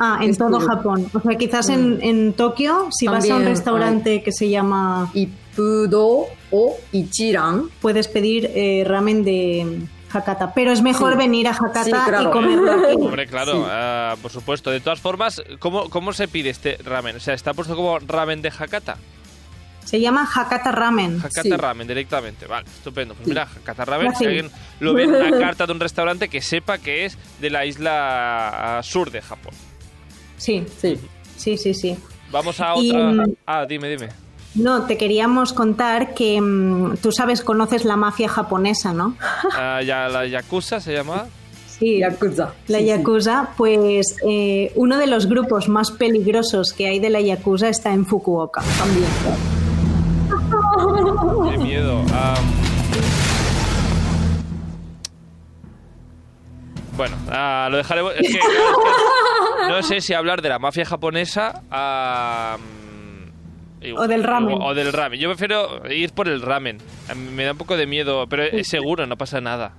ah, 0.00 0.18
en 0.20 0.30
Es 0.30 0.38
todo. 0.38 0.58
Japón. 0.58 1.06
O 1.14 1.20
sea, 1.20 1.36
quizás 1.38 1.68
en, 1.68 1.98
en 2.02 2.32
Tokio, 2.32 2.88
si 2.90 3.06
vas 3.06 3.30
a 3.30 3.36
un 3.36 3.44
restaurante 3.44 4.22
que 4.24 4.32
se 4.32 4.48
llama, 4.48 5.08
Ippudo 5.14 6.24
o 6.50 6.74
Ichiran. 6.90 7.68
puedes 7.80 8.08
pedir 8.08 8.50
eh, 8.54 8.82
ramen 8.84 9.22
de 9.24 9.86
Hakata. 10.14 10.52
Pero 10.54 10.72
es 10.72 10.82
mejor 10.82 11.12
Sí. 11.12 11.18
venir 11.18 11.48
a 11.48 11.50
Hakata 11.52 11.84
Sí, 11.84 11.90
claro. 11.90 12.22
y 12.28 12.32
comerlo 12.32 12.72
aquí. 12.72 12.94
Hombre, 13.00 13.26
claro, 13.26 13.52
Sí. 13.52 13.68
ah, 13.70 14.14
por 14.22 14.30
supuesto. 14.30 14.70
De 14.70 14.80
todas 14.80 15.00
formas, 15.00 15.42
¿cómo, 15.58 15.88
¿cómo 15.90 16.12
se 16.12 16.28
pide 16.28 16.50
este 16.50 16.76
ramen? 16.84 17.16
O 17.16 17.20
sea, 17.20 17.34
¿está 17.34 17.54
puesto 17.54 17.74
como 17.76 17.98
ramen 17.98 18.42
de 18.42 18.48
Hakata? 18.56 18.96
Se 19.84 20.00
llama 20.00 20.26
Hakata 20.34 20.72
Ramen. 20.72 21.18
Hakata 21.18 21.42
Sí. 21.42 21.50
Ramen 21.50 21.86
directamente. 21.86 22.46
Vale, 22.46 22.66
estupendo. 22.66 23.12
Pues 23.14 23.24
Sí. 23.26 23.30
mira, 23.30 23.42
Hakata 23.42 23.84
Ramen, 23.84 24.14
si 24.16 24.24
alguien 24.24 24.50
lo 24.80 24.94
ve 24.94 25.02
en 25.02 25.10
una 25.14 25.30
carta 25.38 25.66
de 25.66 25.72
un 25.72 25.80
restaurante, 25.80 26.28
que 26.28 26.40
sepa 26.40 26.78
que 26.78 27.04
es 27.04 27.18
de 27.40 27.50
la 27.50 27.66
isla 27.66 28.80
sur 28.82 29.10
de 29.10 29.20
Japón. 29.20 29.52
Sí, 30.38 30.64
Sí. 30.80 30.98
sí, 31.36 31.58
sí, 31.58 31.74
sí. 31.74 31.98
Vamos 32.30 32.60
a 32.60 32.74
otra. 32.74 32.98
mm, 33.12 33.34
Ah, 33.46 33.66
dime, 33.68 33.88
dime. 33.90 34.08
No, 34.54 34.84
te 34.86 34.96
queríamos 34.96 35.52
contar 35.52 36.14
que 36.14 36.40
mm, 36.40 36.98
tú 37.02 37.10
sabes, 37.12 37.42
conoces 37.42 37.84
la 37.84 37.96
mafia 37.96 38.28
japonesa, 38.28 38.92
¿no? 38.92 39.16
Ah, 39.56 39.80
ya, 39.82 40.08
la 40.08 40.26
Yakuza 40.26 40.80
se 40.80 40.92
llama. 40.92 41.26
Sí, 41.66 41.98
Yakuza. 41.98 42.52
la 42.68 42.78
Sí, 42.78 42.84
sí. 42.84 42.88
Yakuza, 42.90 43.48
pues 43.56 44.16
eh, 44.28 44.70
uno 44.76 44.96
de 44.96 45.08
los 45.08 45.26
grupos 45.26 45.68
más 45.68 45.90
peligrosos 45.90 46.72
que 46.72 46.86
hay 46.86 47.00
de 47.00 47.10
la 47.10 47.20
Yakuza 47.20 47.68
está 47.68 47.92
en 47.92 48.06
Fukuoka. 48.06 48.62
También. 48.78 49.08
Qué 51.50 51.58
miedo. 51.58 52.00
Bueno, 56.96 57.16
ah, 57.28 57.66
lo 57.70 57.78
dejaremos. 57.78 58.12
Es 58.14 58.20
que, 58.20 58.38
es 58.38 58.38
que 58.38 59.68
no 59.68 59.82
sé 59.82 60.00
si 60.00 60.14
hablar 60.14 60.42
de 60.42 60.48
la 60.48 60.58
mafia 60.60 60.84
japonesa. 60.84 61.62
y- 61.72 62.93
O 63.96 64.06
del 64.08 64.22
ramen. 64.22 64.60
O, 64.60 64.66
o 64.66 64.74
del 64.74 64.92
ramen. 64.92 65.18
Yo 65.20 65.28
prefiero 65.28 65.82
ir 65.90 66.12
por 66.12 66.28
el 66.28 66.40
ramen. 66.42 66.78
Me 67.34 67.44
da 67.44 67.52
un 67.52 67.58
poco 67.58 67.76
de 67.76 67.86
miedo, 67.86 68.26
pero 68.28 68.42
es 68.44 68.68
seguro, 68.68 69.06
no 69.06 69.16
pasa 69.16 69.40
nada. 69.40 69.72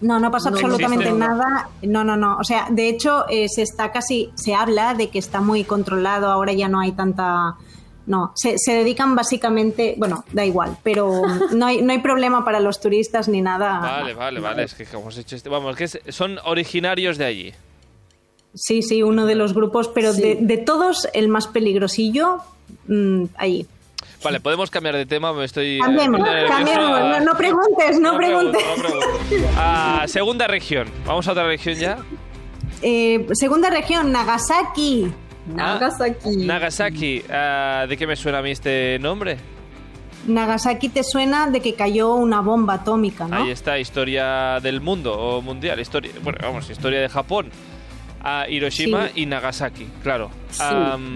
No, 0.00 0.18
no 0.18 0.30
pasa 0.32 0.50
No 0.50 0.56
absolutamente 0.56 1.04
existe. 1.04 1.18
nada. 1.18 1.68
No, 1.82 2.02
no, 2.02 2.16
no. 2.16 2.36
O 2.38 2.44
sea, 2.44 2.66
de 2.70 2.88
hecho, 2.88 3.24
eh, 3.28 3.46
se 3.48 3.62
está 3.62 3.92
casi, 3.92 4.30
se 4.34 4.54
habla 4.54 4.94
de 4.94 5.10
que 5.10 5.18
está 5.20 5.40
muy 5.40 5.62
controlado. 5.64 6.28
Ahora 6.30 6.52
ya 6.52 6.68
no 6.68 6.80
hay 6.80 6.92
tanta. 6.92 7.54
No, 8.04 8.32
se, 8.34 8.54
se 8.58 8.72
dedican 8.74 9.14
básicamente, 9.14 9.94
bueno, 9.96 10.24
da 10.32 10.44
igual, 10.44 10.76
pero 10.82 11.22
no 11.54 11.66
hay, 11.66 11.82
no 11.82 11.92
hay 11.92 12.00
problema 12.00 12.44
para 12.44 12.58
los 12.58 12.80
turistas 12.80 13.28
ni 13.28 13.42
nada. 13.42 13.78
Vale, 13.78 14.14
vale, 14.14 14.40
vale. 14.40 14.64
Es 14.64 14.74
que 14.74 14.86
como 14.86 15.08
has 15.08 15.18
hecho 15.18 15.36
este. 15.36 15.48
Vamos, 15.48 15.76
que 15.76 15.84
es- 15.84 16.00
son 16.08 16.38
originarios 16.44 17.16
de 17.16 17.24
allí. 17.24 17.52
Sí, 18.54 18.82
sí, 18.82 19.02
uno 19.04 19.24
de 19.24 19.36
los 19.36 19.54
grupos, 19.54 19.86
pero 19.88 20.12
Sí. 20.12 20.20
de, 20.20 20.38
de 20.40 20.58
todos 20.58 21.08
el 21.14 21.28
más 21.28 21.46
peligrosillo, 21.46 22.38
mm, 22.86 23.24
allí. 23.36 23.66
Vale, 24.22 24.40
podemos 24.40 24.70
cambiar 24.70 24.94
de 24.94 25.06
tema. 25.06 25.32
Me 25.32 25.44
estoy. 25.44 25.78
Cambiemos. 25.80 26.20
No, 26.20 27.20
no 27.20 27.36
preguntes, 27.36 28.00
no, 28.00 28.16
preguntes. 28.16 28.62
no 28.76 28.82
pregunto. 28.82 29.08
Ah, 29.56 30.04
segunda 30.06 30.46
región. 30.46 30.88
Vamos 31.06 31.26
a 31.28 31.32
otra 31.32 31.44
región 31.44 31.76
ya. 31.76 31.98
Eh, 32.82 33.26
segunda 33.32 33.70
región, 33.70 34.12
Nagasaki. 34.12 35.12
Nagasaki. 35.46 36.36
Nagasaki. 36.36 37.22
Ah, 37.30 37.86
¿De 37.88 37.96
qué 37.96 38.06
me 38.06 38.16
suena 38.16 38.38
a 38.38 38.42
mí 38.42 38.52
este 38.52 38.98
nombre? 39.00 39.38
Nagasaki 40.26 40.88
te 40.88 41.02
suena 41.02 41.48
de 41.48 41.60
que 41.60 41.74
cayó 41.74 42.14
una 42.14 42.40
bomba 42.40 42.74
atómica, 42.74 43.26
¿no? 43.26 43.36
Ahí 43.36 43.50
está, 43.50 43.78
historia 43.78 44.60
del 44.60 44.80
mundo 44.80 45.12
o 45.12 45.42
mundial. 45.42 45.80
Historia, 45.80 46.12
bueno, 46.22 46.38
vamos, 46.42 46.70
historia 46.70 47.00
de 47.00 47.08
Japón. 47.08 47.50
A 48.24 48.46
Hiroshima 48.48 49.08
Sí. 49.08 49.22
y 49.22 49.26
Nagasaki, 49.26 49.86
claro. 50.02 50.30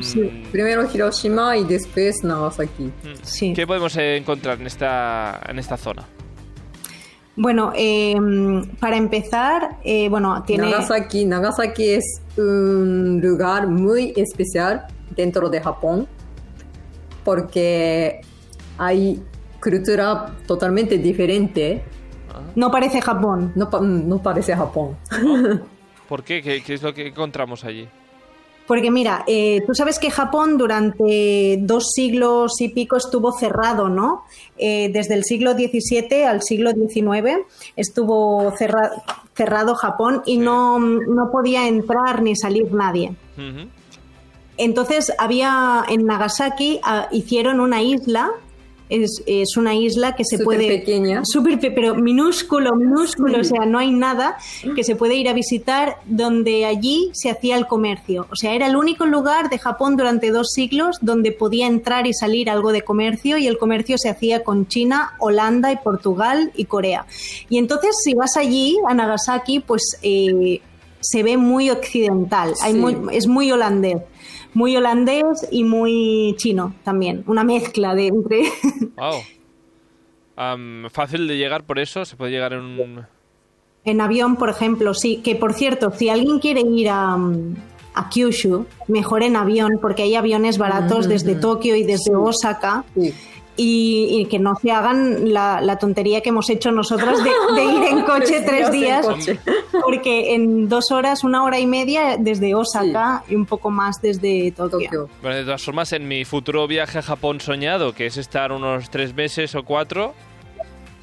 Sí. 0.01 0.45
Primero 0.51 0.89
Hiroshima 0.93 1.57
y 1.57 1.65
después 1.65 2.25
Nagasaki. 2.25 2.85
mm, 2.85 2.91
Sí. 3.23 3.53
¿Qué 3.55 3.67
podemos 3.67 3.97
eh, 3.97 4.17
encontrar 4.17 4.61
en 4.61 4.67
esta, 4.67 5.41
en 5.49 5.59
esta 5.59 5.77
zona? 5.77 6.05
Bueno, 7.37 7.73
eh, 7.77 8.17
para 8.81 8.97
empezar, 8.97 9.77
eh, 9.85 10.09
bueno, 10.09 10.43
tiene... 10.47 10.65
Nagasaki, 10.71 11.27
Nagasaki 11.27 11.91
es 11.91 12.23
un 12.39 13.21
lugar 13.23 13.67
muy 13.69 14.13
especial 14.17 14.87
dentro 15.15 15.49
de 15.51 15.61
Japón 15.61 16.09
porque 17.25 18.21
hay 18.79 19.23
cultura 19.63 20.33
totalmente 20.47 20.99
diferente. 20.99 21.85
No 22.55 22.71
parece 22.71 23.01
Japón. 23.01 23.53
No, 23.55 23.69
pa- 23.69 23.81
no 23.81 24.23
parece 24.23 24.57
Japón. 24.57 24.97
¿Por 26.09 26.23
qué? 26.25 26.43
¿Qué, 26.43 26.63
qué 26.63 26.75
es 26.75 26.83
lo 26.83 26.93
que 26.95 27.09
encontramos 27.09 27.65
allí? 27.65 27.89
Porque 28.67 28.91
mira, 28.91 29.23
eh, 29.29 29.63
tú 29.65 29.75
sabes 29.77 30.01
que 30.01 30.11
Japón 30.11 30.59
durante 30.59 31.57
dos 31.61 31.93
siglos 31.95 32.61
y 32.61 32.69
pico 32.71 32.97
estuvo 32.97 33.31
cerrado, 33.31 33.89
¿no? 33.89 34.25
Eh, 34.59 34.91
desde 34.93 35.15
el 35.15 35.23
siglo 35.23 35.53
XVII 35.53 36.25
al 36.25 36.43
siglo 36.43 36.73
XIX 36.73 37.45
estuvo 37.77 38.51
cerra- 38.57 38.91
cerrado 39.35 39.77
Japón 39.77 40.23
y 40.27 40.39
no, 40.39 40.81
no 40.81 41.31
podía 41.31 41.69
entrar 41.69 42.23
ni 42.23 42.35
salir 42.35 42.73
nadie. 42.73 43.13
Entonces 44.57 45.13
había 45.19 45.85
en 45.89 46.07
Nagasaki 46.07 46.81
ah, 46.83 47.09
hicieron 47.13 47.61
una 47.61 47.83
isla. 47.83 48.31
Es, 48.89 49.21
es 49.27 49.57
una 49.57 49.75
isla 49.75 50.15
que 50.15 50.25
se 50.25 50.37
Súper 50.39 50.45
puede. 50.59 50.69
pequeña. 50.79 51.23
Pero 51.75 51.97
minúsculo, 51.97 52.77
minúsculo. 52.77 53.41
O 53.41 53.45
sea, 53.45 53.67
no 53.67 53.79
hay 53.79 53.91
nada 53.91 54.37
que 54.77 54.85
se 54.85 54.95
puede 54.95 55.17
ir 55.17 55.29
a 55.29 55.33
visitar 55.33 55.97
donde 56.07 56.65
allí 56.67 57.11
se 57.13 57.29
hacía 57.31 57.57
el 57.57 57.67
comercio. 57.67 58.27
O 58.31 58.37
sea, 58.37 58.55
era 58.55 58.67
el 58.69 58.77
único 58.77 59.05
lugar 59.05 59.51
de 59.51 59.59
Japón 59.59 59.97
durante 59.97 60.31
dos 60.31 60.51
siglos 60.53 60.99
donde 61.01 61.33
podía 61.33 61.67
entrar 61.67 62.07
y 62.07 62.13
salir 62.15 62.49
algo 62.49 62.71
de 62.71 62.83
comercio 62.83 63.39
y 63.39 63.49
el 63.49 63.59
comercio 63.59 63.99
se 63.99 64.09
hacía 64.09 64.45
con 64.45 64.69
China, 64.69 65.15
Holanda 65.19 65.73
y 65.73 65.77
Portugal 65.79 66.53
y 66.55 66.67
Corea. 66.67 67.07
Y 67.49 67.59
entonces, 67.59 67.97
si 68.05 68.15
vas 68.15 68.37
allí, 68.37 68.77
a 68.89 68.95
Nagasaki, 68.95 69.61
pues 69.61 69.99
eh, 70.03 70.61
se 71.01 71.23
ve 71.25 71.37
muy 71.37 71.71
occidental. 71.71 72.55
Hay 72.63 72.73
Sí. 72.75 72.79
muy- 72.79 72.97
es 73.11 73.27
muy 73.27 73.51
holandés. 73.51 73.97
Muy 74.57 74.75
holandés 74.75 75.47
y 75.51 75.65
muy 75.65 76.35
chino 76.39 76.75
también. 76.83 77.25
Una 77.27 77.45
mezcla 77.45 77.95
de 77.95 78.07
entre. 78.07 78.41
Wow. 78.97 79.21
Am, 80.35 80.89
fácil 80.89 81.29
de 81.29 81.37
llegar 81.37 81.65
por 81.65 81.79
eso, 81.79 82.07
se 82.07 82.17
puede 82.17 82.31
llegar 82.31 82.55
en 82.55 82.61
un... 82.61 83.07
En 83.85 84.01
avión, 84.01 84.37
por 84.37 84.49
ejemplo, 84.49 84.95
sí. 84.95 85.19
Que 85.23 85.37
por 85.37 85.53
cierto, 85.53 85.91
si 85.91 86.09
alguien 86.09 86.39
quiere 86.39 86.63
ir 86.63 86.89
a, 86.89 87.19
mm, 87.19 87.55
a 87.93 88.09
Kyushu, 88.09 88.65
mejor 88.89 89.23
en 89.25 89.37
avión, 89.37 89.73
porque 89.83 90.05
hay 90.05 90.15
aviones 90.15 90.57
baratos 90.57 91.07
desde 91.07 91.35
Tokio 91.35 91.77
y 91.77 91.83
desde 91.83 92.17
Osaka. 92.17 92.87
Sí. 92.95 93.13
Y, 93.59 94.09
y 94.21 94.27
que 94.27 94.39
no 94.39 94.55
se 94.61 94.71
hagan 94.71 95.33
la, 95.33 95.63
la 95.63 95.79
tontería 95.79 96.21
que 96.21 96.29
hemos 96.29 96.51
hecho 96.51 96.71
nosotros 96.73 97.25
de, 97.25 97.31
de 97.55 97.65
ir 97.65 97.83
en 97.85 98.03
coche 98.05 98.43
tres 98.43 98.67
en 98.67 98.73
días, 98.73 99.07
coche. 99.07 99.39
porque 99.83 100.35
en 100.35 100.69
dos 100.69 100.91
horas, 100.91 101.25
una 101.25 101.43
hora 101.43 101.59
y 101.59 101.67
media 101.67 102.17
desde 102.19 102.55
Osaka 102.55 103.25
y 103.29 103.35
un 103.35 103.47
poco 103.47 103.71
más 103.71 103.97
desde 104.03 104.53
Tokio. 104.53 105.09
Bueno, 105.23 105.37
de 105.39 105.45
todas 105.45 105.65
formas, 105.65 105.93
en 105.95 106.07
mi 106.07 106.27
futuro 106.27 106.67
viaje 106.67 106.99
a 106.99 107.03
Japón 107.03 107.41
soñado, 107.41 107.95
que 107.95 108.05
es 108.07 108.19
estar 108.19 108.53
unos 108.53 108.91
tres 108.91 109.15
meses 109.15 109.55
o 109.55 109.63
cuatro, 109.63 110.13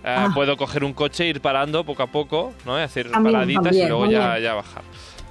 eh, 0.03 0.05
Ah. 0.05 0.29
puedo 0.36 0.55
coger 0.55 0.83
un 0.83 0.93
coche, 0.93 1.25
ir 1.25 1.41
parando 1.41 1.83
poco 1.83 2.03
a 2.03 2.07
poco, 2.07 2.53
¿no? 2.65 2.77
Y 2.77 2.83
hacer 2.83 3.10
También, 3.10 3.33
paraditas 3.33 3.75
y 3.75 3.88
luego 3.88 4.05
ya, 4.05 4.38
ya 4.38 4.53
bajar. 4.53 4.83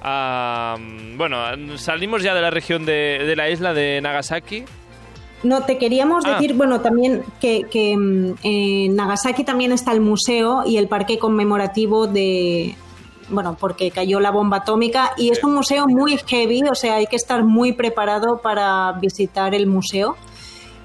Ah, 0.03 0.77
bueno, 1.17 1.39
salimos 1.79 2.23
ya 2.23 2.35
de 2.35 2.41
la 2.41 2.51
región 2.51 2.85
de, 2.85 3.23
de 3.25 3.37
la 3.37 3.49
isla 3.51 3.73
de 3.75 4.01
Nagasaki. 4.03 4.65
No, 5.43 5.63
te 5.65 5.77
queríamos 5.79 6.25
Ah. 6.27 6.35
decir, 6.35 6.55
bueno, 6.55 6.81
también 6.81 7.23
que, 7.41 7.65
que, 7.71 7.97
mm, 7.97 8.35
en 8.43 8.97
Nagasaki 8.97 9.45
también 9.45 9.73
está 9.73 9.93
el 9.93 10.01
museo 10.01 10.63
y 10.65 10.77
el 10.77 10.87
parque 10.89 11.19
conmemorativo 11.19 12.07
de, 12.07 12.77
bueno, 13.29 13.57
porque 13.59 13.91
cayó 13.91 14.21
la 14.21 14.31
bomba 14.31 14.59
atómica 14.59 15.13
y 15.17 15.31
es 15.31 15.43
un 15.43 15.55
museo 15.55 15.87
muy 15.89 16.17
heavy, 16.27 16.63
o 16.71 16.75
sea, 16.75 16.97
hay 16.97 17.07
que 17.07 17.17
estar 17.17 17.43
muy 17.45 17.73
preparado 17.73 18.39
para 18.41 18.93
visitar 19.01 19.55
el 19.55 19.67
museo. 19.67 20.17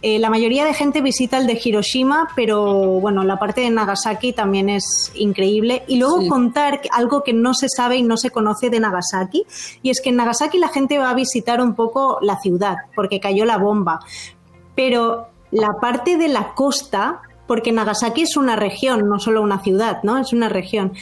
Eh, 0.03 0.19
la 0.19 0.29
mayoría 0.29 0.63
de 0.63 0.75
gente 0.75 1.01
visita 1.01 1.39
el 1.39 1.47
de 1.47 1.59
Hiroshima, 1.61 2.27
pero 2.35 2.63
bueno, 3.01 3.23
la 3.23 3.39
parte 3.39 3.61
de 3.61 3.71
Nagasaki 3.71 4.31
también 4.31 4.69
es 4.69 5.11
increíble. 5.15 5.83
Y 5.87 5.97
luego 5.97 6.21
Sí. 6.21 6.27
contar 6.29 6.81
algo 6.91 7.23
que 7.23 7.33
no 7.33 7.55
se 7.55 7.67
sabe 7.67 7.97
y 7.97 8.03
no 8.03 8.15
se 8.15 8.29
conoce 8.29 8.69
de 8.69 8.79
Nagasaki, 8.79 9.43
y 9.81 9.89
es 9.89 9.99
que 9.99 10.09
en 10.09 10.17
Nagasaki 10.17 10.59
la 10.59 10.67
gente 10.67 10.99
va 10.99 11.09
a 11.09 11.15
visitar 11.15 11.61
un 11.61 11.73
poco 11.73 12.19
la 12.21 12.37
ciudad, 12.39 12.75
porque 12.95 13.19
cayó 13.19 13.43
la 13.45 13.57
bomba. 13.57 13.99
Pero 14.77 15.27
la 15.51 15.73
parte 15.81 16.15
de 16.15 16.29
la 16.29 16.53
costa, 16.53 17.21
porque 17.47 17.73
Nagasaki 17.73 18.21
es 18.21 18.37
una 18.37 18.55
región, 18.55 19.09
no 19.09 19.19
solo 19.19 19.41
una 19.41 19.61
ciudad, 19.61 20.01
¿no? 20.03 20.17
Es 20.17 20.31
una 20.31 20.47
región. 20.47 20.93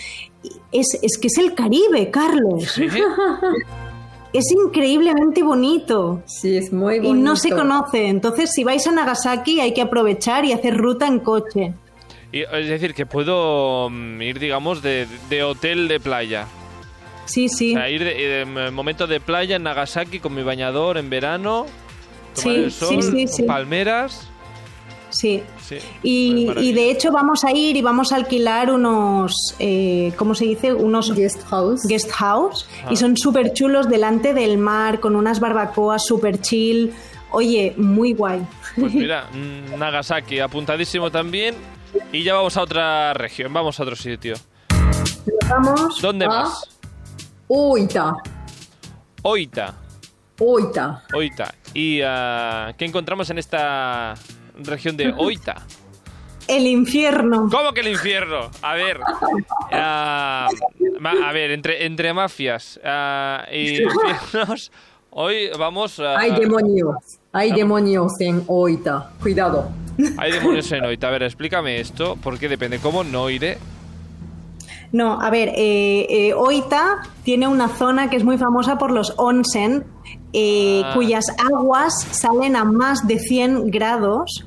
Es, 0.72 0.98
es 1.03 1.17
que 1.20 1.27
es 1.27 1.38
el 1.38 1.53
Caribe, 1.53 2.10
Carlos. 2.10 2.63
Sí. 2.72 2.88
Es 4.34 4.51
increíblemente 4.51 5.44
bonito. 5.44 6.22
Sí, 6.25 6.58
es 6.58 6.74
muy 6.74 6.96
Y 6.96 7.00
bonito. 7.00 7.24
no 7.24 7.36
se 7.38 7.51
conoce. 7.51 8.08
Entonces, 8.10 8.51
si 8.51 8.65
vais 8.65 8.86
a 8.86 8.91
Nagasaki, 8.91 9.62
hay 9.62 9.74
que 9.74 9.82
aprovechar 9.82 10.44
y 10.44 10.51
hacer 10.51 10.75
ruta 10.75 11.08
en 11.08 11.20
coche. 11.20 11.74
Y, 12.34 12.41
es 12.41 12.67
decir, 12.67 12.94
que 12.94 13.05
puedo 13.05 13.89
mm, 13.89 14.22
ir, 14.22 14.39
digamos, 14.39 14.82
de, 14.82 15.08
de 15.29 15.44
hotel 15.44 15.88
de 15.88 16.01
playa. 16.01 16.48
Sí, 17.24 17.48
sí. 17.48 17.75
O 17.75 17.77
sea, 17.77 17.89
ir 17.89 18.03
de, 18.03 18.46
de- 18.46 18.72
momento 18.72 19.08
de 19.08 19.22
playa 19.22 19.55
en 19.55 19.63
Nagasaki 19.63 20.20
con 20.20 20.36
mi 20.36 20.44
bañador 20.44 20.98
en 20.98 21.10
verano, 21.10 21.65
tomar 22.35 22.55
Sí, 22.57 22.63
el 22.63 22.71
sí, 22.71 22.79
sol, 22.85 23.03
sí, 23.03 23.27
sí. 23.27 23.43
palmeras. 23.43 24.27
Sí. 25.09 25.41
Sí. 25.65 25.77
Y, 26.03 26.45
Pues 26.47 26.61
y 26.63 26.73
de 26.73 26.91
hecho 26.91 27.11
vamos 27.11 27.43
a 27.45 27.51
ir 27.51 27.77
y 27.77 27.81
vamos 27.81 28.11
a 28.11 28.17
alquilar 28.17 28.69
unos, 28.69 29.55
eh, 29.59 30.11
¿cómo 30.17 30.35
se 30.35 30.45
dice? 30.45 30.73
Unos 30.73 31.13
Guest 31.15 31.41
house. 31.47 31.83
guest 31.87 32.11
house 32.11 32.67
Ah. 32.85 32.89
y 32.91 32.97
son 32.97 33.15
súper 33.17 33.53
chulos 33.53 33.87
delante 33.87 34.33
del 34.33 34.57
mar 34.57 34.99
con 34.99 35.15
unas 35.15 35.39
barbacoas 35.39 36.05
súper 36.05 36.41
chill. 36.41 36.93
Oye, 37.31 37.73
muy 37.77 38.13
guay. 38.13 38.45
Pues 38.79 38.93
mira, 38.93 39.27
mm, 39.33 39.77
Nagasaki, 39.79 40.39
apuntadísimo 40.39 41.09
también. 41.11 41.55
Y 42.11 42.23
ya 42.23 42.33
vamos 42.33 42.57
a 42.57 42.61
otra 42.61 43.13
región, 43.13 43.53
vamos 43.53 43.79
a 43.79 43.83
otro 43.83 43.95
sitio. 43.95 44.35
Vamos. 45.49 46.01
¿Dónde 46.01 46.25
Ah. 46.25 46.29
más? 46.29 46.69
Oita. 47.47 48.13
Oita. 49.21 49.73
Oita. 50.39 51.03
Oita. 51.13 51.53
¿Y 51.73 52.01
ah, 52.03 52.73
qué 52.77 52.85
encontramos 52.85 53.29
en 53.29 53.37
esta 53.37 54.15
región 54.57 54.97
de 54.97 55.13
Oita? 55.17 55.65
El 56.47 56.67
infierno. 56.67 57.47
¿Cómo 57.49 57.71
que 57.73 57.81
el 57.81 57.87
infierno? 57.87 58.51
A 58.61 58.75
ver. 58.75 58.99
ah, 59.71 60.47
a 61.03 61.31
ver, 61.31 61.51
entre, 61.51 61.85
entre 61.85 62.13
mafias 62.13 62.79
ah, 62.83 63.45
y 63.51 63.81
infiernos, 63.81 64.71
hoy 65.09 65.49
vamos 65.57 65.99
a. 65.99 66.19
Hay 66.19 66.31
demonios. 66.31 66.95
Hay 67.31 67.51
demonios 67.51 68.19
en 68.19 68.43
Oita. 68.47 69.11
Cuidado. 69.21 69.69
Hay 70.17 70.33
demonios 70.33 70.71
en 70.71 70.85
Oita. 70.85 71.07
A 71.07 71.11
ver, 71.11 71.23
explícame 71.23 71.79
esto, 71.79 72.17
porque 72.21 72.49
depende. 72.49 72.79
¿Cómo 72.79 73.03
no 73.03 73.29
iré? 73.29 73.57
No, 74.91 75.19
a 75.19 75.29
ver, 75.29 75.49
eh, 75.49 76.07
eh, 76.09 76.33
Oita 76.33 77.01
tiene 77.23 77.47
una 77.47 77.67
zona 77.67 78.09
que 78.09 78.15
es 78.15 78.23
muy 78.23 78.37
famosa 78.37 78.77
por 78.77 78.91
los 78.91 79.13
onsen, 79.17 79.83
eh, 80.37 80.81
Ah. 80.83 80.93
cuyas 80.93 81.25
aguas 81.53 81.93
salen 82.11 82.55
a 82.57 82.65
más 82.65 83.07
de 83.07 83.17
100 83.19 83.71
grados, 83.71 84.43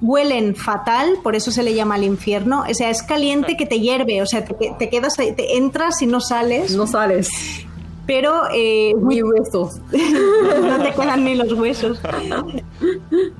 huelen 0.00 0.54
fatal, 0.54 1.18
por 1.22 1.34
eso 1.34 1.50
se 1.50 1.62
le 1.62 1.74
llama 1.74 1.96
el 1.96 2.04
infierno. 2.04 2.64
O 2.70 2.74
sea, 2.74 2.90
es 2.90 3.02
caliente 3.02 3.56
que 3.56 3.66
te 3.66 3.80
hierve, 3.80 4.22
o 4.22 4.26
sea, 4.26 4.44
te, 4.44 4.54
te 4.78 4.88
quedas, 4.88 5.18
ahí, 5.18 5.32
te 5.32 5.56
entras 5.56 6.00
y 6.02 6.06
no 6.06 6.20
sales, 6.20 6.76
No 6.76 6.86
sales. 6.86 7.28
Pero 8.06 8.44
eh, 8.52 8.94
Ni 9.02 9.22
huesos. 9.22 9.80
no 9.90 10.82
te 10.82 10.92
quedan 10.92 11.24
ni 11.24 11.34
los 11.34 11.52
huesos. 11.52 11.98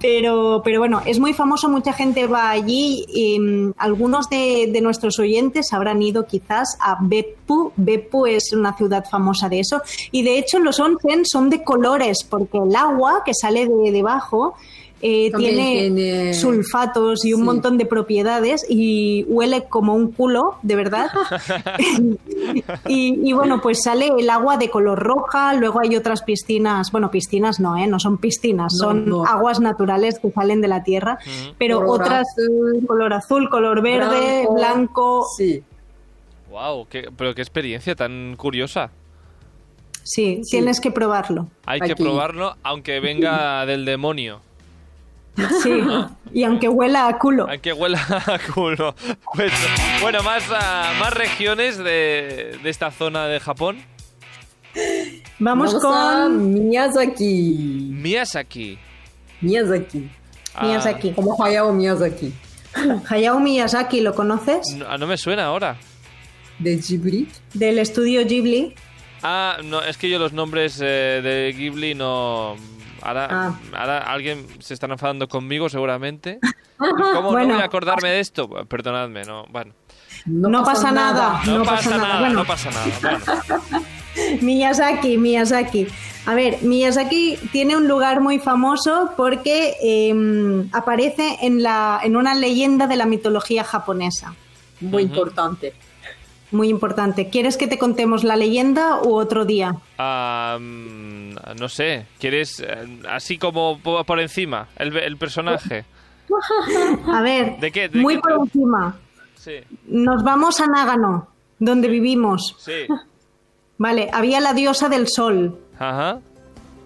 Pero, 0.01 0.61
pero 0.65 0.81
bueno, 0.81 1.03
es 1.07 1.21
muy 1.21 1.33
famoso, 1.33 1.69
mucha 1.69 1.93
gente 1.93 2.27
va 2.27 2.51
allí. 2.51 3.07
Mm, 3.39 3.71
algunos 3.79 4.29
de, 4.29 4.69
de 4.73 4.81
nuestros 4.81 5.19
oyentes 5.19 5.73
habrán 5.73 6.03
ido 6.03 6.27
quizás 6.27 6.77
a 6.81 6.99
Beppu. 7.01 7.73
Beppu 7.77 8.27
es 8.27 8.53
una 8.53 8.77
ciudad 8.77 9.05
famosa 9.09 9.49
de 9.49 9.61
eso. 9.61 9.83
Y 10.11 10.23
de 10.23 10.39
hecho 10.39 10.59
los 10.59 10.81
onsen 10.81 11.25
son 11.25 11.49
de 11.49 11.63
colores, 11.63 12.25
porque 12.29 12.59
el 12.59 12.75
agua 12.75 13.23
que 13.25 13.35
sale 13.35 13.69
de 13.69 13.93
debajo 13.93 14.57
eh, 15.03 15.31
tiene, 15.37 15.91
tiene- 15.91 16.35
sulfatos 16.35 17.25
y 17.27 17.35
un 17.35 17.41
Sí. 17.41 17.45
montón 17.47 17.77
de 17.79 17.85
propiedades 17.87 18.65
y 18.69 19.25
huele 19.29 19.65
como 19.69 19.95
un 19.95 20.11
culo, 20.13 20.57
de 20.63 20.77
verdad. 20.77 21.09
Y, 22.89 23.29
y 23.29 23.33
bueno, 23.33 23.61
pues 23.61 23.83
sale 23.83 24.11
el 24.19 24.31
agua 24.31 24.57
de 24.57 24.71
color 24.71 24.99
roja, 24.99 25.55
luego 25.55 25.81
hay 25.81 25.97
otras 25.97 26.23
piscinas, 26.23 26.91
bueno, 26.93 27.11
piscinas 27.11 27.59
no, 27.61 27.77
¿eh? 27.77 27.87
no 27.87 27.99
son 27.99 28.19
piscinas, 28.19 28.73
No, 28.75 28.79
son 28.79 29.09
no. 29.09 29.25
aguas 29.27 29.61
naturales 29.61 30.19
que 30.19 30.31
salen 30.31 30.61
de 30.61 30.69
la 30.69 30.83
tierra, 30.85 31.19
pero 31.59 31.79
Color 31.81 32.01
otras 32.03 32.27
azul, 32.31 32.87
color 32.87 33.13
azul, 33.13 33.49
color 33.51 33.83
verde, 33.83 34.47
blanco, 34.55 35.27
Sí. 35.37 35.63
¡Wow! 36.51 36.87
Qué, 36.89 37.09
pero 37.17 37.35
qué 37.35 37.43
experiencia 37.43 37.95
tan 37.95 38.35
curiosa. 38.37 38.91
sí, 40.03 40.41
tienes 40.49 40.81
que 40.81 40.91
probarlo. 40.91 41.49
Hay 41.67 41.81
que 41.81 41.97
probarlo, 41.97 42.55
aunque 42.63 43.01
venga 43.01 43.67
del 43.67 43.85
demonio. 43.85 44.41
Sí, 45.63 45.83
y 46.33 46.45
aunque 46.45 46.69
huela 46.69 47.09
a 47.09 47.19
culo. 47.19 47.47
Hay 47.49 47.59
que 47.59 47.73
huela 47.73 48.01
a 48.09 48.39
culo. 48.53 48.95
Pues, 49.35 49.53
bueno, 50.01 50.23
más, 50.23 50.45
ah, 50.51 50.95
más 50.99 51.13
regiones 51.13 51.79
de, 51.79 52.59
de 52.63 52.71
esta 52.71 52.91
zona 52.91 53.27
de 53.27 53.41
Japón. 53.41 53.79
Vamos, 55.39 55.75
con 55.75 56.53
Miyazaki. 56.69 57.91
Miyazaki. 57.93 58.79
Miyazaki. 59.41 60.09
Ah, 60.55 60.67
Miyazaki. 60.67 61.13
Como 61.13 61.43
Hayao 61.43 61.73
Miyazaki. 61.73 62.33
Hayao 63.09 63.41
Miyazaki, 63.41 64.01
¿lo 64.01 64.15
conoces? 64.15 64.75
No, 64.77 64.87
ah, 64.89 64.99
no 64.99 65.07
me 65.07 65.17
suena 65.17 65.47
ahora. 65.47 65.77
De 66.59 66.77
Ghibli. 66.77 67.29
Del 67.55 67.79
estudio 67.79 68.25
Ghibli. 68.27 68.75
Ah, 69.23 69.59
no, 69.65 69.83
es 69.83 69.97
que 69.97 70.09
yo 70.09 70.19
los 70.19 70.33
nombres 70.33 70.79
eh, 70.83 71.21
de 71.23 71.55
Ghibli 71.57 71.95
no... 71.95 72.57
Ahora, 73.07 73.29
Ah. 73.31 73.55
ahora 73.75 73.99
alguien 73.99 74.47
se 74.59 74.75
está 74.75 74.87
enfadando 74.87 75.29
conmigo 75.29 75.69
seguramente. 75.69 76.39
¿Cómo 76.79 77.33
no 77.33 77.47
voy 77.47 77.53
a 77.61 77.65
acordarme 77.65 78.11
de 78.11 78.21
esto? 78.21 78.49
Perdonadme, 78.67 79.23
no. 79.25 79.45
Bueno, 79.51 79.73
No, 80.27 80.65
pasa 80.65 80.91
nada. 80.93 81.41
no, 81.47 81.59
No 81.59 81.65
pasa, 81.65 81.97
nada, 81.97 82.19
Bueno, 82.21 82.35
no 82.41 82.45
pasa 82.45 82.71
nada. 82.71 82.87
Bueno, 83.01 83.85
Miyazaki, 84.43 85.19
Miyazaki. 85.19 85.87
A 86.27 86.35
ver, 86.35 86.59
Miyazaki 86.63 87.37
tiene 87.53 87.77
un 87.77 87.87
lugar 87.87 88.21
muy 88.21 88.39
famoso 88.39 89.11
porque 89.17 89.77
eh, 89.83 90.67
aparece 90.73 91.39
en, 91.43 91.63
la, 91.63 92.01
en 92.03 92.17
una 92.17 92.35
leyenda 92.35 92.87
de 92.87 92.97
la 92.97 93.07
mitología 93.07 93.63
japonesa. 93.63 94.35
Muy 94.81 95.03
importante. 95.05 95.75
Muy 96.53 96.69
importante. 96.69 97.29
¿Quieres 97.29 97.57
que 97.57 97.67
te 97.67 97.77
contemos 97.79 98.23
la 98.25 98.37
leyenda 98.37 99.01
u 99.03 99.15
otro 99.17 99.45
día? 99.45 99.75
no 99.99 101.69
sé, 101.69 102.07
¿quieres 102.19 102.61
eh, 102.61 103.01
así 103.09 103.37
como 103.39 103.79
po- 103.81 104.05
por 104.05 104.21
encima 104.21 104.69
el, 104.77 104.97
el 104.97 105.17
personaje? 105.17 105.85
A 107.13 107.21
ver, 107.23 107.59
¿De 107.61 107.71
qué- 107.73 107.89
de 107.89 107.99
muy 108.01 108.15
qué 108.17 108.21
por 108.21 108.33
encima. 108.45 108.97
Sí, 109.37 109.53
Nos 109.87 110.23
vamos 110.25 110.61
a 110.61 110.67
Nágano, 110.67 111.29
donde 111.59 111.89
vivimos. 111.89 112.57
sí. 112.59 112.87
Vale, 113.79 114.09
había 114.13 114.41
la 114.41 114.55
diosa 114.55 114.89
del 114.89 115.07
sol. 115.07 115.59
Ajá, 115.79 116.21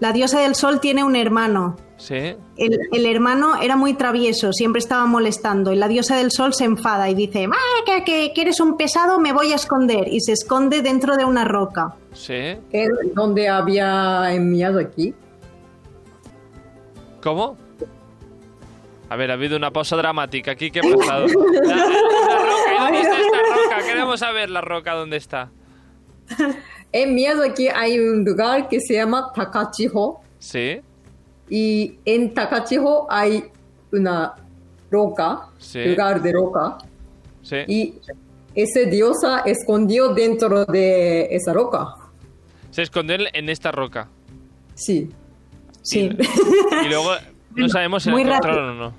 La 0.01 0.13
diosa 0.13 0.41
del 0.41 0.55
sol 0.55 0.81
tiene 0.81 1.05
un 1.05 1.15
hermano. 1.17 1.77
sí. 1.99 2.35
El, 2.57 2.79
el 2.93 3.07
hermano 3.07 3.61
era 3.63 3.77
muy 3.77 3.95
travieso, 3.95 4.53
siempre 4.53 4.81
estaba 4.81 5.07
molestando 5.07 5.73
y 5.73 5.77
la 5.77 5.89
diosa 5.89 6.17
del 6.17 6.31
sol 6.31 6.53
se 6.53 6.65
enfada 6.65 7.09
y 7.09 7.15
dice, 7.15 7.47
"Ah, 7.51 7.85
que, 7.87 8.05
que- 8.05 8.33
que 8.35 8.41
eres 8.43 8.61
un 8.61 8.77
pesado, 8.77 9.19
me 9.19 9.33
voy 9.33 9.53
a 9.53 9.57
esconder 9.57 10.09
y 10.09 10.21
se 10.21 10.33
esconde 10.33 10.83
dentro 10.83 11.17
de 11.17 11.25
una 11.25 11.45
roca. 11.45 11.95
Sí. 12.13 12.57
¿En 12.73 12.91
donde 13.15 13.49
había 13.49 14.33
en 14.35 14.51
Miyazaki? 14.51 15.15
¿Cómo? 17.23 17.57
A 19.09 19.17
ver, 19.17 19.31
ha 19.31 19.35
habido 19.35 19.57
una 19.57 19.71
pausa 19.73 19.97
dramática 19.97 20.53
aquí. 20.53 20.71
¿Qué 20.71 20.81
ha 20.81 20.97
pasado? 20.97 21.27
La, 21.63 21.75
la 21.77 21.85
roca, 21.87 22.73
¿y 22.75 22.79
¿Dónde 22.85 23.01
está 23.01 23.17
esta 23.21 23.39
roca? 23.39 23.87
Queremos 23.87 24.21
saber 24.21 24.51
la 24.51 24.61
roca 24.61 24.95
dónde 24.95 25.17
está. 25.17 25.51
En 26.93 27.15
Miyazaki 27.15 27.69
hay 27.69 28.01
un 28.01 28.25
lugar 28.25 28.69
que 28.69 28.81
se 28.81 28.95
llama 28.95 29.31
Takachiho. 29.35 30.21
Sí, 30.41 30.81
Y 31.49 31.99
en 32.05 32.35
Takachiho 32.35 33.07
hay 33.11 33.45
una 33.93 34.35
roca, 34.91 35.49
Sí. 35.59 35.85
lugar 35.85 36.21
de 36.23 36.33
roca. 36.33 36.79
sí. 37.43 37.57
Y 37.69 37.95
ese 38.57 38.87
diosa 38.87 39.41
escondió 39.47 40.09
dentro 40.15 40.65
de 40.65 41.29
esa 41.31 41.53
roca. 41.53 41.95
Se 42.73 42.83
escondió 42.83 43.17
en- 43.33 43.49
esta 43.49 43.71
roca. 43.71 44.09
Sí. 44.75 45.11
Sí. 45.83 46.11
Y 46.85 46.89
luego 46.89 47.11
no 47.55 47.69
sabemos 47.69 48.03
si 48.03 48.11
la 48.11 48.21
encontraron 48.21 48.71
o 48.71 48.75
no. 48.75 48.93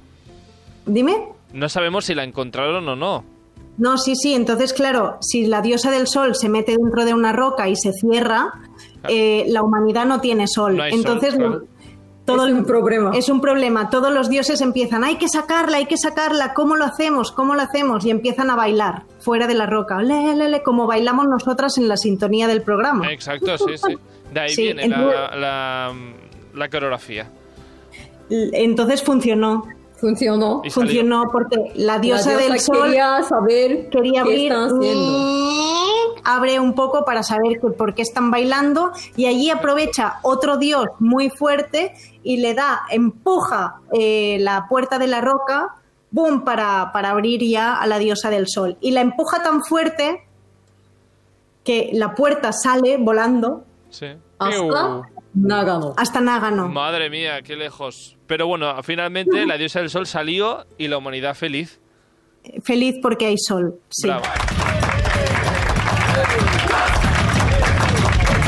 Dime. 0.86 1.16
No 1.54 1.68
sabemos 1.68 2.06
si 2.06 2.16
la 2.16 2.24
encontraron 2.24 2.88
o 2.88 2.96
no. 2.96 3.26
No, 3.78 3.98
sí, 3.98 4.16
sí. 4.16 4.34
Entonces, 4.34 4.74
claro, 4.74 5.18
si 5.22 5.46
la 5.48 5.62
diosa 5.62 5.90
del 5.92 6.08
sol 6.08 6.36
se 6.36 6.50
mete 6.50 6.74
dentro 6.78 7.06
de 7.06 7.14
una 7.14 7.32
roca 7.32 7.68
y 7.70 7.76
se 7.76 7.92
cierra, 7.94 8.54
eh, 9.08 9.46
la 9.48 9.64
humanidad 9.64 10.06
no 10.06 10.22
tiene 10.22 10.48
sol. 10.48 10.78
No 10.78 10.84
hay 10.84 10.92
sol, 10.92 11.00
Entonces, 11.00 11.36
claro. 11.36 11.64
todo 12.26 12.44
Es 12.46 12.52
el- 12.52 12.58
un 12.60 12.66
problema. 12.66 13.12
Es 13.16 13.30
un 13.30 13.42
problema. 13.42 13.90
Todos 13.90 14.14
los 14.14 14.30
dioses 14.30 14.62
empiezan, 14.62 15.04
hay 15.04 15.16
que 15.16 15.28
sacarla, 15.28 15.78
hay 15.78 15.88
que 15.88 15.98
sacarla. 15.98 16.54
¿Cómo 16.54 16.76
lo 16.76 16.86
hacemos? 16.86 17.32
¿Cómo 17.32 17.56
lo 17.56 17.62
hacemos? 17.64 18.06
Y 18.06 18.12
empiezan 18.12 18.50
a 18.52 18.56
bailar 18.56 19.04
fuera 19.20 19.48
de 19.48 19.56
la 19.56 19.66
roca. 19.66 20.02
Le, 20.02 20.36
le, 20.36 20.50
le, 20.50 20.62
como 20.62 20.86
bailamos 20.86 21.26
nosotras 21.28 21.78
en 21.80 21.88
la 21.88 21.98
sintonía 21.98 22.48
del 22.48 22.62
programa. 22.62 23.12
Exacto, 23.12 23.58
sí, 23.58 23.78
sí. 23.78 23.98
De 24.32 24.40
ahí 24.40 24.50
Sí, 24.56 24.62
viene 24.64 24.84
entonces- 24.84 25.16
la, 25.16 25.36
la, 25.38 25.94
la 26.54 26.70
coreografía. 26.70 27.28
Entonces 28.30 29.04
funcionó. 29.04 29.66
Funcionó. 30.02 30.64
Funcionó 30.72 31.30
porque 31.32 31.72
la 31.76 32.00
diosa, 32.00 32.32
la 32.32 32.38
diosa 32.38 32.52
del 32.52 32.60
sol 32.60 32.84
quería 32.84 33.24
saber 33.24 33.90
quería 33.90 34.12
qué 34.12 34.20
abrir, 34.20 34.52
están 34.52 34.78
haciendo. 34.78 36.16
abre 36.24 36.60
un 36.60 36.74
poco 36.74 37.06
para 37.06 37.22
saber 37.22 37.62
por 37.78 37.94
qué 37.94 38.02
están 38.02 38.32
bailando 38.32 38.92
y 39.16 39.28
allí 39.28 39.52
aprovecha 39.52 40.16
otro 40.24 40.58
dios 40.58 40.88
muy 41.00 41.30
fuerte 41.30 41.94
y 42.24 42.38
le 42.38 42.56
da, 42.56 42.82
empuja 42.90 43.76
eh, 43.94 44.38
la 44.40 44.66
puerta 44.68 44.98
de 44.98 45.06
la 45.08 45.22
roca, 45.22 45.76
boom, 46.10 46.44
para, 46.44 46.92
para 46.92 47.12
abrir 47.12 47.42
ya 47.48 47.76
a 47.76 47.86
la 47.86 48.00
diosa 48.00 48.32
del 48.32 48.48
sol. 48.48 48.78
Y 48.82 48.92
la 48.92 49.02
empuja 49.02 49.44
tan 49.44 49.64
fuerte 49.64 50.28
que 51.64 51.92
la 51.94 52.16
puerta 52.16 52.52
sale 52.52 52.98
volando 52.98 53.66
Sí. 53.92 54.08
Hasta 54.40 55.04
Nagano. 55.34 55.94
hasta 55.98 56.22
Nágano. 56.22 56.68
Madre 56.70 57.10
mía, 57.10 57.42
qué 57.44 57.56
lejos. 57.56 58.18
Pero 58.32 58.48
bueno, 58.48 58.82
finalmente 58.82 59.46
la 59.46 59.58
diosa 59.58 59.80
del 59.82 59.90
sol 59.90 60.08
salió 60.08 60.66
y 60.78 60.88
la 60.88 60.98
humanidad 61.00 61.36
feliz. 61.36 61.82
Feliz 62.64 62.96
porque 63.02 63.26
hay 63.26 63.38
sol. 63.38 63.76
Sí. 63.90 64.08
Bravo. 64.08 64.24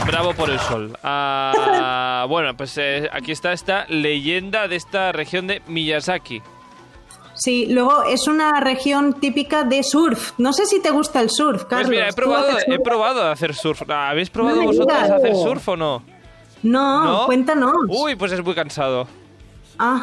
Bravo 0.07 0.33
por 0.35 0.49
el 0.49 0.59
sol. 0.61 0.97
Ah, 1.03 2.25
bueno, 2.29 2.55
pues 2.55 2.77
eh, 2.77 3.09
aquí 3.11 3.33
está 3.33 3.51
esta 3.51 3.85
leyenda 3.89 4.69
de 4.69 4.77
esta 4.77 5.11
región 5.11 5.47
de 5.47 5.61
Miyazaki. 5.67 6.41
Sí, 7.33 7.65
luego 7.65 8.05
es 8.05 8.29
una 8.29 8.61
región 8.61 9.19
típica 9.19 9.65
de 9.65 9.83
surf. 9.83 10.31
No 10.37 10.53
sé 10.53 10.65
si 10.65 10.81
te 10.81 10.91
gusta 10.91 11.19
el 11.19 11.29
surf, 11.29 11.65
Carlos. 11.65 11.87
Pues 11.87 11.89
mira, 11.89 12.05
he 12.07 12.11
¿Tú 12.11 12.15
probado, 12.15 12.57
he 12.67 12.79
probado 12.79 13.21
a 13.23 13.31
hacer 13.33 13.53
surf. 13.53 13.81
¿Habéis 13.89 14.29
probado 14.29 14.63
No 14.63 14.71
digas. 14.71 15.09
a 15.09 15.15
hacer 15.17 15.35
surf 15.35 15.67
o 15.67 15.75
no? 15.75 16.03
No, 16.61 17.03
¿No? 17.03 17.25
cuéntanos. 17.25 17.73
Uy, 17.89 18.15
pues 18.15 18.31
es 18.31 18.41
muy 18.41 18.55
cansado. 18.55 19.09
Ah, 19.79 20.01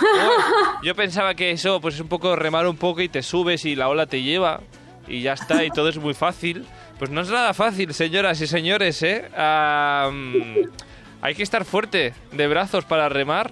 Yo 0.83 0.95
pensaba 0.95 1.35
que 1.35 1.51
eso 1.51 1.81
pues 1.81 1.95
es 1.95 2.01
un 2.01 2.09
poco 2.09 2.37
remar 2.37 2.67
un 2.67 2.77
poco 2.77 3.01
y 3.01 3.09
te 3.09 3.23
subes 3.23 3.65
y 3.65 3.77
la 3.77 3.89
ola 3.89 4.07
te 4.07 4.23
lleva 4.23 4.61
y 5.07 5.23
ya 5.23 5.35
está 5.35 5.65
y 5.65 5.71
todo 5.71 5.89
es 5.89 5.99
muy 5.99 6.15
fácil. 6.15 6.65
Pues 6.99 7.11
no 7.11 7.23
es 7.23 7.31
nada 7.31 7.55
fácil, 7.55 7.95
señoras 7.95 8.41
y 8.41 8.47
señores, 8.47 9.03
¿eh? 9.03 9.25
Mm, 9.31 10.69
hay 11.23 11.35
que 11.35 11.43
estar 11.43 11.65
fuerte 11.65 12.15
de 12.33 12.49
brazos 12.49 12.85
para 12.85 13.09
remar. 13.09 13.51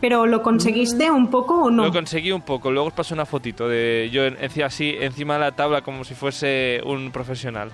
¿Pero 0.00 0.26
lo 0.26 0.42
conseguiste 0.42 1.10
un 1.10 1.30
poco 1.30 1.64
o 1.64 1.70
no? 1.70 1.86
Lo 1.86 1.92
conseguí 1.92 2.30
un 2.30 2.42
poco. 2.42 2.70
Luego 2.70 2.88
os 2.88 2.94
paso 2.94 3.14
una 3.14 3.24
fotito 3.24 3.66
de 3.66 4.10
yo 4.12 4.22
así 4.64 4.94
encima 5.00 5.34
de 5.34 5.40
la 5.40 5.52
tabla 5.52 5.80
como 5.80 6.04
si 6.04 6.14
fuese 6.14 6.80
un 6.84 7.10
profesional. 7.12 7.70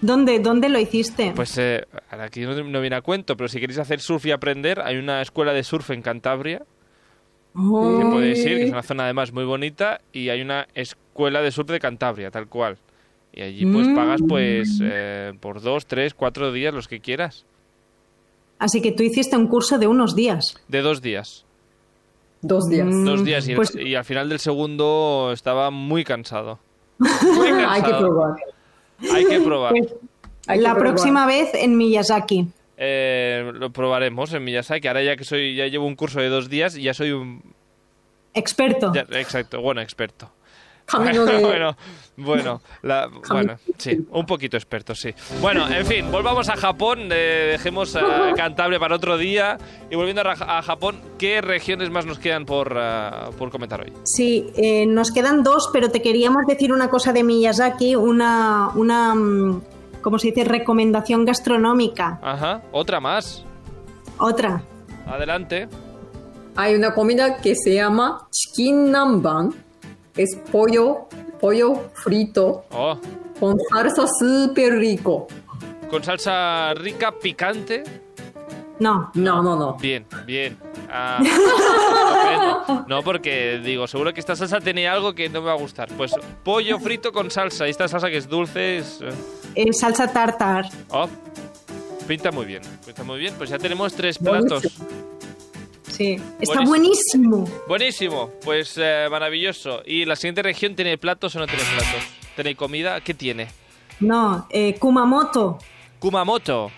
¿Dónde, 0.00 0.38
¿Dónde 0.38 0.68
lo 0.68 0.78
hiciste? 0.78 1.32
Pues 1.34 1.56
eh, 1.58 1.84
aquí 2.10 2.42
no, 2.42 2.54
no 2.62 2.80
viene 2.80 2.96
a 2.96 3.00
cuento, 3.00 3.36
pero 3.36 3.48
si 3.48 3.58
queréis 3.58 3.78
hacer 3.78 3.98
surf 4.00 4.26
y 4.26 4.30
aprender, 4.30 4.80
hay 4.80 4.96
una 4.96 5.22
escuela 5.22 5.52
de 5.52 5.64
surf 5.64 5.90
en 5.90 6.02
Cantabria 6.02 6.62
Oh. 7.58 7.98
que 7.98 8.04
podéis 8.06 8.38
ir, 8.40 8.56
que 8.58 8.64
es 8.64 8.70
una 8.72 8.82
zona 8.82 9.04
además 9.04 9.32
muy 9.32 9.44
bonita, 9.44 10.00
y 10.12 10.28
hay 10.28 10.42
una 10.42 10.66
escuela 10.74 11.40
de 11.42 11.50
surf 11.50 11.68
de 11.70 11.80
Cantabria, 11.80 12.30
tal 12.30 12.48
cual. 12.48 12.76
Y 13.32 13.42
allí 13.42 13.66
pues 13.66 13.88
Mm. 13.88 13.94
pagas 13.94 14.20
pues 14.28 14.80
eh, 14.82 15.32
por 15.40 15.60
dos, 15.60 15.86
tres, 15.86 16.14
cuatro 16.14 16.52
días, 16.52 16.72
los 16.74 16.88
que 16.88 17.00
quieras. 17.00 17.44
Así 18.58 18.80
que 18.80 18.92
tú 18.92 19.02
hiciste 19.02 19.36
un 19.36 19.48
curso 19.48 19.78
de 19.78 19.86
unos 19.86 20.14
días. 20.16 20.56
De 20.68 20.80
dos 20.82 21.02
días. 21.02 21.44
Dos 22.42 22.68
días. 22.68 22.86
Mm, 22.86 23.04
Dos 23.04 23.24
días. 23.24 23.46
Y, 23.48 23.50
el- 23.52 23.56
pues- 23.56 23.74
y 23.74 23.94
al 23.94 24.04
final 24.04 24.28
del 24.28 24.38
segundo 24.38 25.30
estaba 25.32 25.70
muy 25.70 26.04
cansado. 26.04 26.58
Muy 26.98 27.48
cansado. 27.50 27.70
Hay 27.70 27.82
que 27.82 27.90
probar. 27.92 28.36
Hay 29.12 29.24
que 29.26 29.40
probar. 29.40 29.72
Pues, 29.72 29.94
Hay 30.46 30.58
que 30.58 30.62
la 30.62 30.74
probar. 30.74 30.92
próxima 30.94 31.26
vez 31.26 31.50
en 31.54 31.76
Miyazaki. 31.76 32.48
Eh, 32.76 33.50
lo 33.54 33.70
probaremos 33.70 34.32
en 34.34 34.44
Miyazaki. 34.44 34.86
Ahora 34.88 35.02
ya 35.02 35.16
que 35.16 35.24
soy, 35.24 35.54
ya 35.56 35.66
llevo 35.66 35.86
un 35.86 35.96
curso 35.96 36.20
de 36.20 36.28
dos 36.28 36.48
días 36.48 36.76
y 36.76 36.82
ya 36.82 36.94
soy 36.94 37.12
un... 37.12 37.42
Experto. 38.34 38.92
ya- 38.94 39.06
exacto, 39.18 39.60
bueno, 39.62 39.80
experto. 39.80 40.30
Camino 40.84 41.24
de... 41.24 41.38
bueno, 41.40 41.76
bueno, 42.16 42.60
la- 42.82 43.08
bueno, 43.30 43.58
sí, 43.76 44.06
un 44.10 44.24
poquito 44.24 44.56
experto, 44.56 44.94
sí. 44.94 45.12
Bueno, 45.40 45.66
en 45.68 45.84
fin, 45.84 46.12
volvamos 46.12 46.48
a 46.48 46.56
Japón, 46.56 47.08
eh, 47.10 47.48
dejemos 47.52 47.96
a 47.96 48.32
Cantabria 48.36 48.78
para 48.78 48.94
otro 48.94 49.18
día 49.18 49.58
y 49.90 49.96
volviendo 49.96 50.22
a, 50.22 50.32
a 50.58 50.62
Japón, 50.62 51.00
¿qué 51.18 51.40
regiones 51.40 51.90
más 51.90 52.06
nos 52.06 52.20
quedan 52.20 52.44
por, 52.44 52.78
por 53.36 53.50
comentar 53.50 53.80
hoy? 53.80 53.92
Sí, 54.04 54.46
eh, 54.54 54.86
nos 54.86 55.10
quedan 55.10 55.42
dos, 55.42 55.70
pero 55.72 55.90
te 55.90 56.00
queríamos 56.02 56.46
decir 56.46 56.72
una 56.72 56.88
cosa 56.88 57.12
de 57.12 57.24
Miyazaki, 57.24 57.96
una, 57.96 58.68
una 58.76 59.12
mm, 59.14 59.62
¿cómo 60.06 60.20
se 60.20 60.28
dice? 60.28 60.44
Recomendación 60.44 61.24
gastronómica. 61.24 62.20
Ajá, 62.22 62.62
otra 62.70 63.00
más. 63.00 63.44
Otra. 64.18 64.62
Adelante. 65.04 65.66
Hay 66.54 66.76
una 66.76 66.94
comida 66.94 67.38
que 67.38 67.56
se 67.56 67.74
llama 67.74 68.28
chikin 68.30 68.92
namban. 68.92 69.52
Es 70.16 70.38
pollo, 70.52 71.08
pollo 71.40 71.90
frito 71.94 72.64
Oh, 72.70 72.96
con 73.40 73.56
salsa 73.68 74.06
súper 74.06 74.74
rico. 74.78 75.26
con 75.90 76.04
salsa 76.04 76.72
rica, 76.74 77.10
picante. 77.20 77.82
No. 78.78 79.10
No, 79.14 79.42
no, 79.42 79.56
no. 79.56 79.74
Bien, 79.74 80.06
bien. 80.26 80.58
Ah, 80.90 81.20
no, 82.88 83.02
porque 83.02 83.58
digo, 83.64 83.86
seguro 83.86 84.12
que 84.12 84.20
esta 84.20 84.36
salsa 84.36 84.60
tenía 84.60 84.92
algo 84.92 85.14
que 85.14 85.28
no 85.28 85.40
me 85.40 85.46
va 85.48 85.52
a 85.52 85.56
gustar. 85.56 85.88
Pues 85.96 86.12
pollo 86.44 86.78
frito 86.78 87.12
con 87.12 87.30
salsa. 87.30 87.66
Y 87.66 87.70
esta 87.70 87.88
salsa 87.88 88.10
que 88.10 88.18
es 88.18 88.28
dulce 88.28 88.78
es... 88.78 89.00
eh, 89.54 89.72
salsa 89.72 90.12
tartar. 90.12 90.66
Oh, 90.90 91.08
pinta 92.06 92.30
muy 92.30 92.44
bien. 92.44 92.62
Pinta 92.84 93.02
muy 93.02 93.18
bien. 93.18 93.34
Pues 93.38 93.50
ya 93.50 93.58
tenemos 93.58 93.94
tres 93.94 94.18
platos. 94.18 94.64
Sí. 95.90 96.20
Está 96.40 96.60
buenísimo. 96.60 97.48
Buenísimo. 97.66 98.30
Pues 98.44 98.74
eh, 98.76 99.08
maravilloso. 99.10 99.80
¿Y 99.86 100.04
la 100.04 100.16
siguiente 100.16 100.42
región 100.42 100.74
tiene 100.76 100.98
platos 100.98 101.34
o 101.36 101.38
no 101.38 101.46
tiene 101.46 101.62
platos? 101.64 102.02
¿Tiene 102.34 102.54
comida? 102.54 103.00
¿Qué 103.00 103.14
tiene? 103.14 103.48
No, 104.00 104.46
eh, 104.50 104.74
Kumamoto. 104.78 105.56
Kumamoto. 105.98 106.70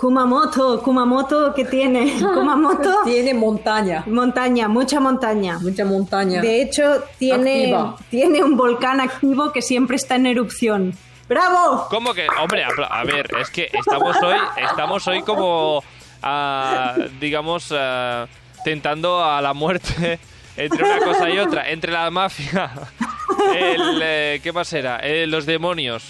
Kumamoto, 0.00 0.82
Kumamoto, 0.82 1.52
¿qué 1.52 1.66
tiene? 1.66 2.14
Kumamoto, 2.34 3.02
Tiene 3.04 3.34
montaña. 3.34 4.02
montaña, 4.06 4.66
mucha 4.66 4.98
montaña. 4.98 5.58
Mucha 5.60 5.84
montaña. 5.84 6.40
De 6.40 6.62
hecho, 6.62 7.04
tiene, 7.18 7.64
Activa. 7.74 7.96
tiene 8.08 8.42
un 8.42 8.56
volcán 8.56 8.98
activo 9.00 9.52
que 9.52 9.60
siempre 9.60 9.96
está 9.96 10.16
en 10.16 10.24
erupción. 10.24 10.94
¡Bravo! 11.28 11.86
¿Cómo 11.90 12.14
que? 12.14 12.26
Hombre, 12.40 12.64
a 12.64 13.04
ver, 13.04 13.28
es 13.42 13.50
que 13.50 13.68
estamos 13.74 14.16
hoy, 14.22 14.36
estamos 14.70 15.06
hoy 15.06 15.20
como, 15.22 15.84
ah, 16.22 16.94
digamos, 17.20 17.70
ah, 17.76 18.26
tentando 18.64 19.22
a 19.22 19.42
la 19.42 19.52
muerte 19.52 20.18
entre 20.56 20.82
una 20.82 20.98
cosa 21.04 21.28
y 21.28 21.38
otra, 21.38 21.68
entre 21.70 21.92
la 21.92 22.10
mafia, 22.10 22.70
el, 23.54 24.00
eh, 24.02 24.40
¿qué 24.42 24.50
más 24.50 24.72
era? 24.72 24.98
Eh, 25.02 25.26
los 25.26 25.44
demonios 25.44 26.02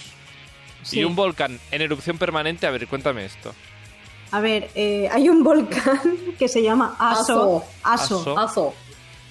Sí. 0.83 1.01
y 1.01 1.05
un 1.05 1.15
volcán 1.17 1.59
en 1.73 1.83
erupción 1.83 2.17
permanente. 2.19 2.67
A 2.67 2.71
ver, 2.71 2.87
cuéntame 2.87 3.25
esto. 3.27 3.53
A 4.33 4.41
ver, 4.41 4.71
eh, 4.75 5.09
hay 5.13 5.29
un 5.29 5.43
volcán 5.43 6.01
que 6.39 6.49
se 6.49 6.63
llama 6.63 6.95
Aso. 6.99 7.63
Aso. 7.83 8.39
Aso. 8.39 8.73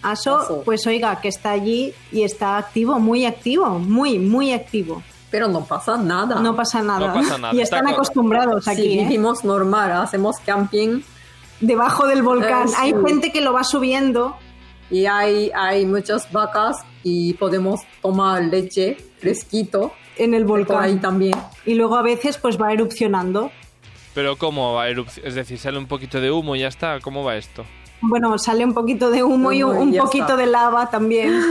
Aso. 0.01 0.61
Pues 0.65 0.85
oiga, 0.87 1.19
que 1.21 1.27
está 1.27 1.51
allí 1.51 1.93
y 2.11 2.23
está 2.23 2.57
activo, 2.57 2.99
muy 2.99 3.25
activo, 3.25 3.67
muy, 3.79 4.17
muy 4.19 4.53
activo. 4.53 5.01
Pero 5.31 5.47
no 5.47 5.65
pasa 5.65 5.97
nada. 5.97 6.39
No 6.39 6.55
pasa 6.55 6.81
nada. 6.81 7.07
No 7.07 7.13
pasa 7.13 7.37
nada, 7.37 7.53
Y 7.55 7.61
está 7.61 7.77
están 7.77 7.91
co- 7.91 7.95
acostumbrados 7.97 8.67
aquí, 8.67 8.99
¿eh? 8.99 9.03
vivimos 9.03 9.43
normal, 9.43 9.91
hacemos 9.91 10.37
camping 10.45 11.01
debajo 11.59 12.07
del 12.07 12.23
volcán. 12.23 12.67
Eh, 12.67 12.69
sí. 12.69 12.75
Hay 12.79 12.93
gente 13.05 13.31
que 13.31 13.41
lo 13.41 13.53
va 13.53 13.63
subiendo. 13.63 14.35
y 14.89 15.05
hay, 15.05 15.51
hay 15.53 15.85
muchas 15.85 16.31
vacas 16.31 16.77
y 17.03 17.33
podemos 17.35 17.81
tomar 18.01 18.41
leche 18.43 18.97
fresquito 19.19 19.91
en 20.17 20.33
el 20.33 20.45
por 20.45 20.59
ahí 20.59 20.65
volcán. 20.65 21.01
también. 21.01 21.35
Y 21.65 21.75
luego 21.75 21.95
a 21.95 22.01
veces 22.01 22.37
pues 22.37 22.59
va 22.59 22.73
erupcionando. 22.73 23.51
Pero 24.13 24.37
¿cómo 24.37 24.73
va 24.73 24.83
a 24.83 24.89
erupción? 24.89 25.25
Es 25.27 25.35
decir, 25.35 25.57
sale 25.59 25.77
un 25.77 25.85
poquito 25.87 26.19
de 26.19 26.31
humo 26.31 26.55
y 26.55 26.59
ya 26.61 26.67
está. 26.67 26.99
¿Cómo 26.99 27.23
va 27.23 27.37
esto? 27.37 27.65
Bueno, 28.01 28.37
sale 28.39 28.63
un 28.65 28.73
poquito 28.73 29.09
de 29.11 29.23
humo 29.23 29.51
y 29.51 29.61
un, 29.61 29.71
Humo 29.71 29.79
y 29.81 29.83
un 29.87 29.91
ya 29.93 30.01
poquito 30.03 30.23
está. 30.25 30.37
de 30.37 30.45
lava 30.47 30.89
también. 30.89 31.41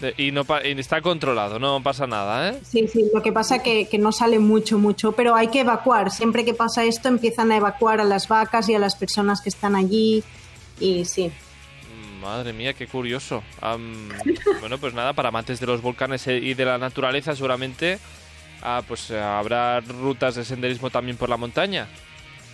De- 0.00 0.14
y, 0.18 0.32
no 0.32 0.44
pa- 0.44 0.66
y 0.66 0.72
está 0.72 1.00
controlado, 1.00 1.58
no 1.60 1.80
pasa 1.82 2.06
nada, 2.06 2.48
¿eh? 2.50 2.60
Sí, 2.64 2.88
sí, 2.88 3.04
lo 3.14 3.22
que 3.22 3.32
pasa 3.32 3.62
que, 3.62 3.86
que 3.88 3.96
no 3.98 4.10
sale 4.10 4.40
mucho, 4.40 4.76
mucho, 4.76 5.12
pero 5.12 5.36
hay 5.36 5.48
que 5.48 5.60
evacuar. 5.60 6.10
Siempre 6.10 6.44
que 6.44 6.52
pasa 6.52 6.82
esto 6.82 7.08
empiezan 7.08 7.52
a 7.52 7.56
evacuar 7.58 8.00
a 8.00 8.04
las 8.04 8.26
vacas 8.26 8.68
y 8.68 8.74
a 8.74 8.78
las 8.80 8.96
personas 8.96 9.40
que 9.40 9.50
están 9.50 9.76
allí 9.76 10.24
Y 10.80 11.04
sí. 11.04 11.30
Madre 12.20 12.52
mía, 12.52 12.72
qué 12.72 12.88
curioso. 12.88 13.42
Am, 13.60 14.08
bueno, 14.60 14.78
pues 14.78 14.94
nada, 14.94 15.12
para 15.12 15.28
amantes 15.28 15.60
de 15.60 15.66
los 15.66 15.80
volcanes 15.80 16.26
e- 16.26 16.38
y 16.38 16.54
de 16.54 16.64
la 16.64 16.76
naturaleza 16.78 17.36
seguramente 17.36 17.98
ah, 18.64 18.82
pues 18.86 19.10
eh, 19.10 19.20
habrá 19.20 19.80
rutas 19.80 20.34
de 20.34 20.44
senderismo 20.44 20.90
también 20.90 21.16
por 21.16 21.28
la 21.28 21.36
montaña. 21.36 21.86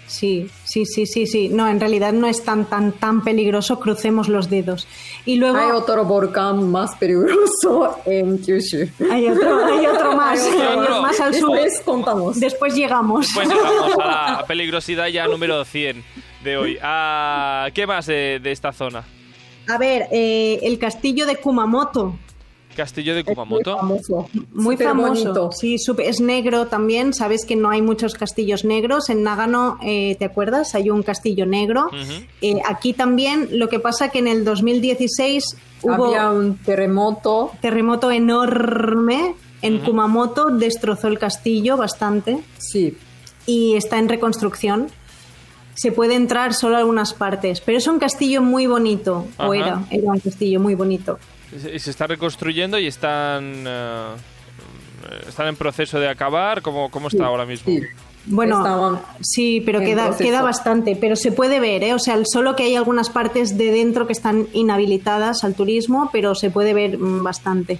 Sí, 0.07 0.51
sí, 0.64 0.85
sí, 0.87 1.07
sí, 1.07 1.25
sí. 1.29 1.49
No, 1.51 1.68
en 1.68 1.79
realidad 1.79 2.12
no 2.12 2.27
es 2.27 2.42
tan, 2.44 2.64
tan, 2.64 2.90
tan 2.90 3.23
peligroso. 3.23 3.79
Crucemos 3.79 4.29
los 4.29 4.51
dedos. 4.51 4.88
Y 5.25 5.37
luego 5.37 5.57
Hay 5.59 5.70
otro 5.70 6.05
volcán 6.05 6.68
más 6.68 6.96
peligroso 6.96 7.96
en 8.07 8.38
Kyushu. 8.38 8.88
hay 9.09 9.29
otro, 9.29 9.64
hay 9.66 9.87
otro 9.87 10.16
más, 10.16 10.40
Hay 10.44 10.59
otro. 10.59 10.96
hay 10.96 11.03
más 11.03 11.20
al 11.20 11.33
sur. 11.35 11.53
Después 11.53 11.83
contamos. 11.85 12.40
Después 12.40 12.75
llegamos. 12.75 13.29
Pues 13.33 13.49
llegamos 13.49 13.92
a 14.03 14.33
la 14.38 14.44
peligrosidad 14.49 15.07
ya 15.07 15.29
número 15.29 15.64
100 15.64 16.03
de 16.42 16.57
hoy. 16.57 16.77
Ah, 16.83 17.68
¿Qué 17.73 17.87
más 17.87 18.07
de, 18.07 18.40
de 18.42 18.51
esta 18.51 18.73
zona? 18.73 19.05
A 19.68 19.79
ver, 19.79 20.09
eh, 20.11 20.59
el 20.62 20.77
castillo 20.81 21.25
de 21.25 21.37
Kumamoto. 21.37 22.16
Castillo 22.76 23.14
de 23.14 23.24
Muy 23.24 23.35
Kumamoto. 23.35 23.76
famoso. 23.76 24.28
Muy 24.54 24.76
famoso. 24.76 25.09
bonito. 25.24 25.52
Sí, 25.52 25.76
es 25.98 26.20
negro 26.20 26.66
también. 26.66 27.12
Sabes 27.12 27.44
que 27.44 27.56
no 27.56 27.70
hay 27.70 27.83
muchos 27.83 28.14
castillos 28.14 28.64
negros. 28.64 29.11
En 29.11 29.22
Nagano, 29.22 29.78
eh, 29.83 30.16
¿te 30.18 30.24
acuerdas? 30.24 30.74
Hay 30.74 30.88
un 30.90 31.02
castillo 31.02 31.46
negro. 31.46 31.90
Eh, 32.40 32.61
aquí 32.66 32.92
también, 32.92 33.48
lo 33.52 33.68
que 33.68 33.80
pasa 33.80 34.09
que 34.11 34.20
en 34.20 34.28
el 34.28 34.44
2016 34.44 35.44
hubo 35.83 36.06
Había 36.06 36.30
un 36.30 36.56
terremoto. 36.59 37.50
terremoto 37.61 38.11
enorme 38.11 39.35
en 39.62 39.78
Kumamoto, 39.80 40.46
destrozó 40.50 41.09
el 41.09 41.18
castillo 41.18 41.76
bastante 41.76 42.38
Sí. 42.59 42.96
y 43.46 43.74
está 43.74 43.98
en 43.98 44.09
reconstrucción. 44.09 44.88
Se 45.74 45.92
puede 45.92 46.14
entrar 46.14 46.54
solo 46.54 46.76
a 46.76 46.78
algunas 46.78 47.12
partes, 47.14 47.61
pero 47.61 47.78
es 47.78 47.87
un 47.87 47.98
castillo 47.98 48.42
muy 48.42 48.66
bonito, 48.66 49.26
o 49.38 49.54
era, 49.54 49.83
era 49.90 50.12
un 50.12 50.18
castillo 50.20 50.61
muy 50.61 50.74
bonito. 50.74 51.18
Se 51.59 51.79
se 51.79 51.91
está 51.91 52.07
reconstruyendo 52.07 52.79
y 52.79 52.87
están 52.87 53.65
eh, 53.67 54.15
están 55.29 55.49
en 55.49 55.57
proceso 55.57 55.99
de 55.99 56.09
acabar. 56.09 56.63
¿Cómo, 56.63 56.91
cómo 56.91 57.09
está 57.09 57.27
ahora 57.27 57.47
mismo? 57.47 57.73
Sí. 57.73 57.83
Bueno, 58.27 58.59
Estaban 58.59 59.01
sí, 59.23 59.63
pero 59.65 59.81
queda, 59.81 60.09
proceso. 60.09 60.25
queda 60.29 60.43
bastante, 60.43 60.95
pero 60.95 61.17
se 61.17 61.33
puede 61.33 61.59
ver, 61.59 61.83
¿eh? 61.83 61.95
O 61.95 61.99
sea, 61.99 62.19
solo 62.31 62.55
que 62.55 62.65
hay 62.65 62.77
algunas 62.77 63.09
partes 63.09 63.57
de 63.57 63.71
dentro 63.73 64.07
que 64.07 64.13
están 64.13 64.47
inhabilitadas 64.53 65.43
al 65.43 65.55
turismo, 65.55 66.11
pero 66.13 66.35
se 66.35 66.51
puede 66.51 66.75
ver 66.75 66.99
mm, 66.99 67.23
bastante. 67.23 67.79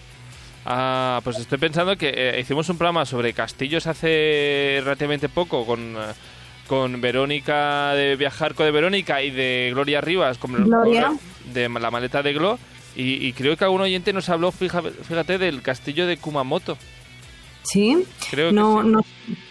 Ah, 0.65 1.21
pues 1.25 1.39
estoy 1.39 1.59
pensando 1.59 1.97
que 1.97 2.13
eh, 2.15 2.41
hicimos 2.41 2.69
un 2.71 2.79
programa 2.79 3.05
sobre 3.05 3.33
castillos 3.35 3.87
hace 3.87 4.81
relativamente 4.83 5.29
poco 5.29 5.67
con, 5.67 5.81
eh, 5.97 5.99
con 6.67 7.01
Verónica 7.03 7.93
de 7.95 8.17
Viajarco 8.17 8.65
de 8.65 8.71
Verónica 8.71 9.23
y 9.23 9.31
de 9.31 9.71
Gloria 9.73 10.01
Rivas, 10.01 10.39
con 10.39 10.53
Gloria. 10.53 11.13
de 11.53 11.69
la 11.69 11.91
maleta 11.91 12.23
de 12.23 12.33
Glo. 12.33 12.59
Y, 12.97 13.27
y 13.27 13.33
creo 13.33 13.57
que 13.57 13.65
algún 13.65 13.81
oyente 13.81 14.13
nos 14.13 14.29
habló, 14.29 14.53
fíjate, 14.53 15.39
del 15.39 15.63
castillo 15.63 16.07
de 16.07 16.17
Kumamoto. 16.17 16.77
¿Sí? 17.63 18.05
Creo 18.31 18.49
que 18.49 18.55
no, 18.55 18.83
sí. 18.83 18.89
no, 18.89 19.03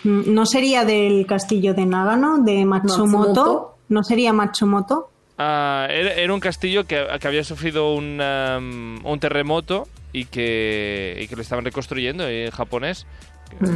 no 0.03 0.45
sería 0.45 0.83
del 0.83 1.25
castillo 1.25 1.73
de 1.73 1.85
Nagano, 1.85 2.39
de 2.39 2.65
Matsumoto. 2.65 3.17
Matsumoto. 3.27 3.75
¿No 3.89 4.03
sería 4.03 4.33
Matsumoto? 4.33 5.09
Ah, 5.37 5.87
era, 5.89 6.13
era 6.13 6.33
un 6.33 6.39
castillo 6.39 6.85
que, 6.85 7.05
que 7.19 7.27
había 7.27 7.43
sufrido 7.43 7.93
un, 7.93 8.19
um, 8.19 9.05
un 9.05 9.19
terremoto 9.19 9.87
y 10.11 10.25
que, 10.25 11.17
y 11.21 11.27
que 11.27 11.35
lo 11.35 11.41
estaban 11.41 11.63
reconstruyendo 11.63 12.27
en 12.27 12.51
japonés. 12.51 13.05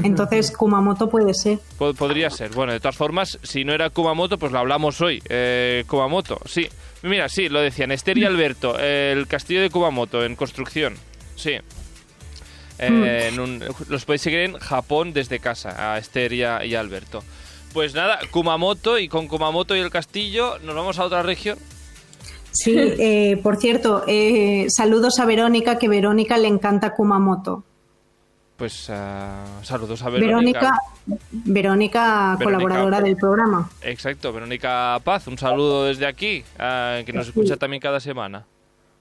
Entonces 0.03 0.51
Kumamoto 0.51 1.09
puede 1.09 1.33
ser. 1.33 1.59
Po- 1.77 1.93
podría 1.93 2.29
ser. 2.29 2.51
Bueno, 2.51 2.71
de 2.73 2.79
todas 2.79 2.95
formas, 2.95 3.37
si 3.43 3.65
no 3.65 3.73
era 3.73 3.89
Kumamoto, 3.89 4.37
pues 4.37 4.51
lo 4.51 4.59
hablamos 4.59 5.01
hoy. 5.01 5.21
Eh, 5.29 5.83
Kumamoto, 5.87 6.39
sí. 6.45 6.69
Mira, 7.01 7.27
sí, 7.27 7.49
lo 7.49 7.59
decían. 7.59 7.91
Esther 7.91 8.17
y 8.17 8.23
Alberto, 8.25 8.79
el 8.79 9.27
castillo 9.27 9.61
de 9.61 9.69
Kumamoto 9.69 10.23
en 10.23 10.35
construcción. 10.37 10.93
Sí. 11.35 11.57
Eh, 12.79 13.29
en 13.31 13.39
un- 13.39 13.63
los 13.89 14.05
podéis 14.05 14.21
seguir 14.21 14.39
en 14.39 14.53
Japón 14.57 15.13
desde 15.13 15.39
casa, 15.39 15.93
a 15.93 15.97
Esther 15.97 16.31
y 16.33 16.43
a, 16.43 16.65
y 16.65 16.75
a 16.75 16.79
Alberto. 16.79 17.21
Pues 17.73 17.93
nada, 17.93 18.19
Kumamoto 18.31 18.97
y 18.99 19.07
con 19.07 19.27
Kumamoto 19.27 19.75
y 19.75 19.79
el 19.79 19.89
castillo 19.89 20.59
nos 20.59 20.75
vamos 20.75 20.97
a 20.99 21.03
otra 21.05 21.23
región. 21.23 21.57
Sí, 22.51 22.75
eh, 22.77 23.39
por 23.41 23.57
cierto, 23.57 24.03
eh, 24.07 24.67
saludos 24.69 25.19
a 25.19 25.25
Verónica, 25.25 25.77
que 25.79 25.87
Verónica 25.89 26.37
le 26.37 26.47
encanta 26.47 26.93
Kumamoto. 26.93 27.63
Pues 28.57 28.89
ah, 28.89 29.45
saludos 29.63 30.03
a 30.03 30.09
Verónica. 30.09 30.77
Verónica, 31.31 31.31
Verónica, 31.31 32.37
colaboradora 32.41 33.01
del 33.01 33.15
programa. 33.15 33.69
Exacto, 33.81 34.31
Verónica 34.31 34.99
Paz, 35.03 35.27
un 35.27 35.37
saludo 35.37 35.85
desde 35.85 36.05
aquí, 36.05 36.43
ah, 36.59 37.01
que 37.05 37.13
nos 37.13 37.27
escucha 37.27 37.57
también 37.57 37.81
cada 37.81 37.99
semana. 37.99 38.45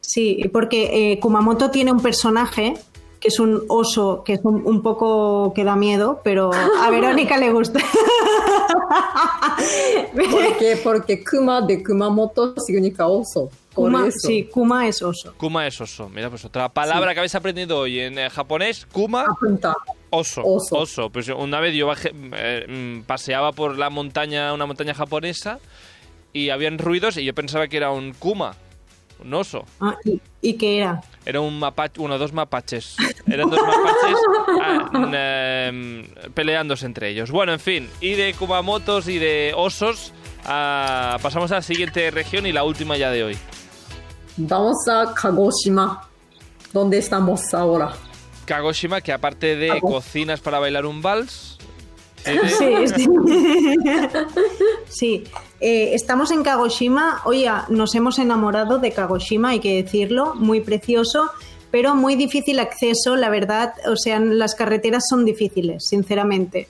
Sí, 0.00 0.42
porque 0.52 1.12
eh, 1.12 1.20
Kumamoto 1.20 1.70
tiene 1.70 1.92
un 1.92 2.00
personaje 2.00 2.74
que 3.20 3.28
es 3.28 3.38
un 3.38 3.62
oso, 3.68 4.24
que 4.24 4.32
es 4.32 4.40
un, 4.42 4.66
un 4.66 4.82
poco 4.82 5.52
que 5.54 5.62
da 5.62 5.76
miedo, 5.76 6.20
pero 6.24 6.50
a 6.52 6.90
Verónica 6.90 7.36
le 7.38 7.52
gusta. 7.52 7.78
Porque, 10.12 10.76
porque 10.82 11.24
Kuma 11.24 11.62
de 11.62 11.82
Kumamoto 11.82 12.54
significa 12.58 13.06
oso. 13.06 13.50
Kuma, 13.74 14.06
eso. 14.08 14.18
sí, 14.28 14.44
Kuma 14.52 14.86
es 14.86 15.00
oso. 15.02 15.34
Kuma 15.36 15.66
es 15.66 15.80
oso. 15.80 16.08
Mira, 16.08 16.28
pues 16.30 16.44
otra 16.44 16.68
palabra 16.68 17.12
que 17.14 17.20
habéis 17.20 17.34
aprendido 17.34 17.78
hoy 17.78 18.00
en 18.00 18.18
eh, 18.18 18.28
japonés, 18.30 18.86
Kuma, 18.92 19.24
Apunta. 19.28 19.74
oso. 20.10 20.42
Oso. 20.44 21.10
Pues 21.10 21.28
una 21.28 21.58
vez 21.60 21.74
yo 21.74 21.88
bajé- 21.88 22.12
eh, 22.36 22.66
mm, 22.68 23.02
paseaba 23.06 23.52
por 23.52 23.78
la 23.78 23.88
montaña, 23.90 24.52
una 24.52 24.66
montaña 24.66 24.94
japonesa, 24.94 25.58
y 26.32 26.50
habían 26.50 26.78
ruidos 26.78 27.16
y 27.16 27.24
yo 27.24 27.34
pensaba 27.34 27.68
que 27.68 27.76
era 27.78 27.90
un 27.90 28.12
Kuma, 28.12 28.54
un 29.24 29.32
oso. 29.34 29.64
Ah, 29.80 29.96
¿y, 30.04 30.20
y 30.42 30.54
qué 30.54 30.78
era? 30.78 31.00
Era 31.24 31.40
un 31.40 31.58
mapache, 31.58 32.00
uno, 32.00 32.18
dos 32.18 32.32
mapaches. 32.32 32.96
Eran 33.26 33.48
dos 33.48 33.60
mapaches 33.60 34.18
ah, 34.60 34.90
n- 34.94 35.68
em, 35.68 36.06
peleándose 36.34 36.84
entre 36.86 37.08
ellos. 37.10 37.30
Bueno, 37.30 37.52
en 37.52 37.60
fin, 37.60 37.88
y 38.00 38.14
de 38.14 38.34
Kumamotos 38.34 39.06
y 39.08 39.18
de 39.18 39.52
osos, 39.56 40.12
ah, 40.44 41.18
pasamos 41.22 41.52
a 41.52 41.56
la 41.56 41.62
siguiente 41.62 42.10
región 42.10 42.46
y 42.46 42.52
la 42.52 42.64
última 42.64 42.96
ya 42.96 43.10
de 43.10 43.22
hoy. 43.24 43.38
Vamos 44.36 44.76
a 44.88 45.12
Kagoshima. 45.14 46.08
¿Dónde 46.72 46.98
estamos 46.98 47.52
ahora? 47.52 47.92
Kagoshima, 48.46 49.00
que 49.00 49.12
aparte 49.12 49.56
de 49.56 49.80
cocinas 49.80 50.40
para 50.40 50.58
bailar 50.58 50.86
un 50.86 51.02
vals, 51.02 51.58
tiene- 52.24 52.48
Sí, 52.88 52.94
sí. 52.96 53.06
Sí, 54.88 55.24
eh, 55.60 55.90
estamos 55.94 56.30
en 56.30 56.42
Kagoshima. 56.42 57.22
Oye, 57.24 57.50
nos 57.68 57.94
hemos 57.94 58.18
enamorado 58.18 58.78
de 58.78 58.92
Kagoshima, 58.92 59.50
hay 59.50 59.60
que 59.60 59.82
decirlo, 59.82 60.34
muy 60.34 60.60
precioso, 60.60 61.30
pero 61.70 61.94
muy 61.94 62.16
difícil 62.16 62.58
acceso, 62.58 63.16
la 63.16 63.28
verdad. 63.30 63.74
O 63.86 63.96
sea, 63.96 64.18
las 64.20 64.54
carreteras 64.54 65.04
son 65.08 65.24
difíciles, 65.24 65.84
sinceramente. 65.88 66.68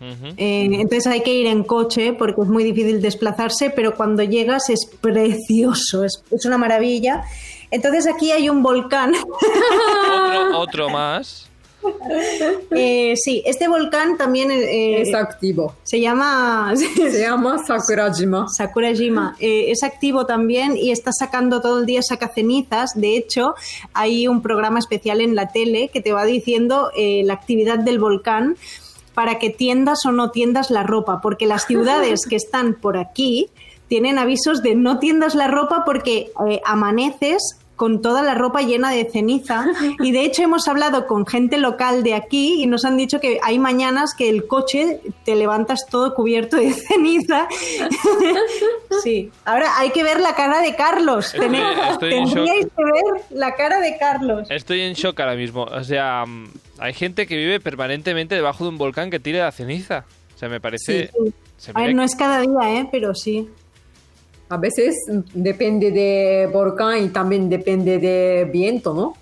Eh, 0.00 0.68
entonces 0.72 1.06
hay 1.06 1.22
que 1.22 1.34
ir 1.34 1.46
en 1.46 1.64
coche 1.64 2.12
porque 2.12 2.42
es 2.42 2.48
muy 2.48 2.64
difícil 2.64 3.00
desplazarse, 3.00 3.70
pero 3.70 3.94
cuando 3.94 4.22
llegas 4.22 4.68
es 4.70 4.86
precioso, 5.00 6.04
es, 6.04 6.22
es 6.30 6.44
una 6.44 6.58
maravilla. 6.58 7.24
Entonces 7.70 8.06
aquí 8.06 8.32
hay 8.32 8.48
un 8.48 8.62
volcán. 8.62 9.12
otro, 9.14 10.58
otro 10.58 10.88
más. 10.88 11.46
Eh, 12.70 13.14
sí, 13.16 13.42
este 13.46 13.68
volcán 13.68 14.16
también 14.16 14.50
eh, 14.50 15.02
Es 15.02 15.14
activo. 15.14 15.74
se 15.82 16.00
llama 16.00 16.72
Se 16.96 17.20
llama 17.20 17.62
Sakurajima. 17.64 18.46
Sakurajima. 18.48 19.36
Eh, 19.40 19.70
es 19.70 19.82
activo 19.82 20.26
también 20.26 20.76
y 20.76 20.90
está 20.90 21.12
sacando 21.12 21.60
todo 21.60 21.80
el 21.80 21.86
día 21.86 22.02
saca 22.02 22.28
cenizas. 22.28 22.92
De 22.94 23.16
hecho, 23.16 23.54
hay 23.92 24.28
un 24.28 24.42
programa 24.42 24.78
especial 24.78 25.20
en 25.20 25.34
la 25.34 25.48
tele 25.48 25.88
que 25.92 26.00
te 26.00 26.12
va 26.12 26.24
diciendo 26.24 26.90
eh, 26.96 27.22
la 27.24 27.34
actividad 27.34 27.78
del 27.78 27.98
volcán 27.98 28.56
para 29.16 29.38
que 29.38 29.48
tiendas 29.48 30.04
o 30.04 30.12
no 30.12 30.30
tiendas 30.30 30.70
la 30.70 30.82
ropa, 30.82 31.22
porque 31.22 31.46
las 31.46 31.64
ciudades 31.64 32.26
que 32.28 32.36
están 32.36 32.74
por 32.74 32.98
aquí 32.98 33.48
tienen 33.88 34.18
avisos 34.18 34.62
de 34.62 34.74
no 34.74 34.98
tiendas 34.98 35.34
la 35.34 35.46
ropa 35.48 35.84
porque 35.86 36.32
eh, 36.46 36.60
amaneces 36.66 37.56
con 37.76 38.00
toda 38.02 38.22
la 38.22 38.34
ropa 38.34 38.62
llena 38.62 38.90
de 38.90 39.04
ceniza 39.10 39.66
y 40.00 40.10
de 40.12 40.22
hecho 40.24 40.42
hemos 40.42 40.66
hablado 40.66 41.06
con 41.06 41.26
gente 41.26 41.58
local 41.58 42.02
de 42.02 42.14
aquí 42.14 42.62
y 42.62 42.66
nos 42.66 42.84
han 42.84 42.96
dicho 42.96 43.20
que 43.20 43.38
hay 43.42 43.58
mañanas 43.58 44.14
que 44.14 44.28
el 44.30 44.46
coche 44.46 45.00
te 45.24 45.34
levantas 45.36 45.86
todo 45.90 46.14
cubierto 46.14 46.56
de 46.56 46.72
ceniza. 46.72 47.46
Sí, 49.02 49.30
ahora 49.44 49.76
hay 49.78 49.90
que 49.90 50.02
ver 50.02 50.20
la 50.20 50.34
cara 50.34 50.60
de 50.62 50.74
Carlos. 50.74 51.34
Estoy- 51.34 51.56
estoy 51.90 52.10
Tendríais 52.10 52.66
que 52.66 52.84
ver 52.84 53.22
la 53.30 53.54
cara 53.54 53.80
de 53.80 53.96
Carlos. 53.98 54.48
Estoy 54.50 54.80
en 54.80 54.94
shock 54.94 55.18
ahora 55.20 55.34
mismo. 55.34 55.64
O 55.64 55.84
sea, 55.84 56.24
mm, 56.26 56.48
hay 56.78 56.94
gente 56.94 57.26
que 57.26 57.36
vive 57.36 57.60
permanentemente 57.60 58.34
debajo 58.34 58.64
de 58.64 58.70
un 58.70 58.78
volcán 58.78 59.10
que 59.10 59.20
tire 59.20 59.40
la 59.40 59.52
ceniza. 59.52 60.04
O 60.34 60.38
sea, 60.38 60.48
me 60.48 60.60
parece... 60.60 61.08
Sí. 61.12 61.32
se 61.58 61.70
A 61.74 61.80
ver, 61.80 61.94
no 61.94 62.02
es 62.02 62.14
cada 62.16 62.40
día, 62.40 62.80
¿eh? 62.80 62.88
pero 62.90 63.14
sí. 63.14 63.48
A 64.48 64.56
veces 64.58 64.94
depende 65.34 65.90
de 65.90 66.48
volcán 66.52 67.04
y 67.04 67.08
también 67.08 67.48
depende 67.48 67.98
de 67.98 68.48
viento, 68.52 68.94
¿no? 68.94 69.14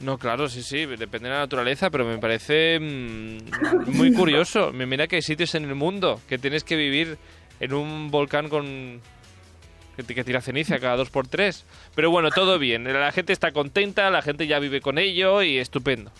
No, 0.00 0.18
claro, 0.18 0.48
sí, 0.48 0.62
sí, 0.62 0.84
depende 0.84 1.28
de 1.28 1.34
la 1.34 1.40
naturaleza, 1.40 1.88
pero 1.88 2.04
me 2.04 2.18
parece 2.18 2.78
mm, 2.78 3.96
muy 3.96 4.12
curioso. 4.12 4.70
Me 4.74 4.84
Mira 4.84 5.06
que 5.06 5.16
hay 5.16 5.22
sitios 5.22 5.54
en 5.54 5.64
el 5.64 5.74
mundo 5.74 6.20
que 6.28 6.36
tienes 6.36 6.64
que 6.64 6.76
vivir 6.76 7.16
en 7.60 7.72
un 7.72 8.10
volcán 8.10 8.50
con, 8.50 9.00
Gente 9.96 10.14
que 10.14 10.24
tira 10.24 10.42
ceniza 10.42 10.78
cada 10.78 10.96
dos 10.96 11.08
por 11.08 11.26
tres. 11.26 11.64
Pero 11.94 12.10
bueno, 12.10 12.30
todo 12.30 12.58
bien. 12.58 12.84
La 12.84 13.12
gente 13.12 13.32
está 13.32 13.52
contenta, 13.52 14.10
la 14.10 14.20
gente 14.20 14.46
ya 14.46 14.58
vive 14.58 14.82
con 14.82 14.98
ello 14.98 15.42
y 15.42 15.56
estupendo. 15.56 16.12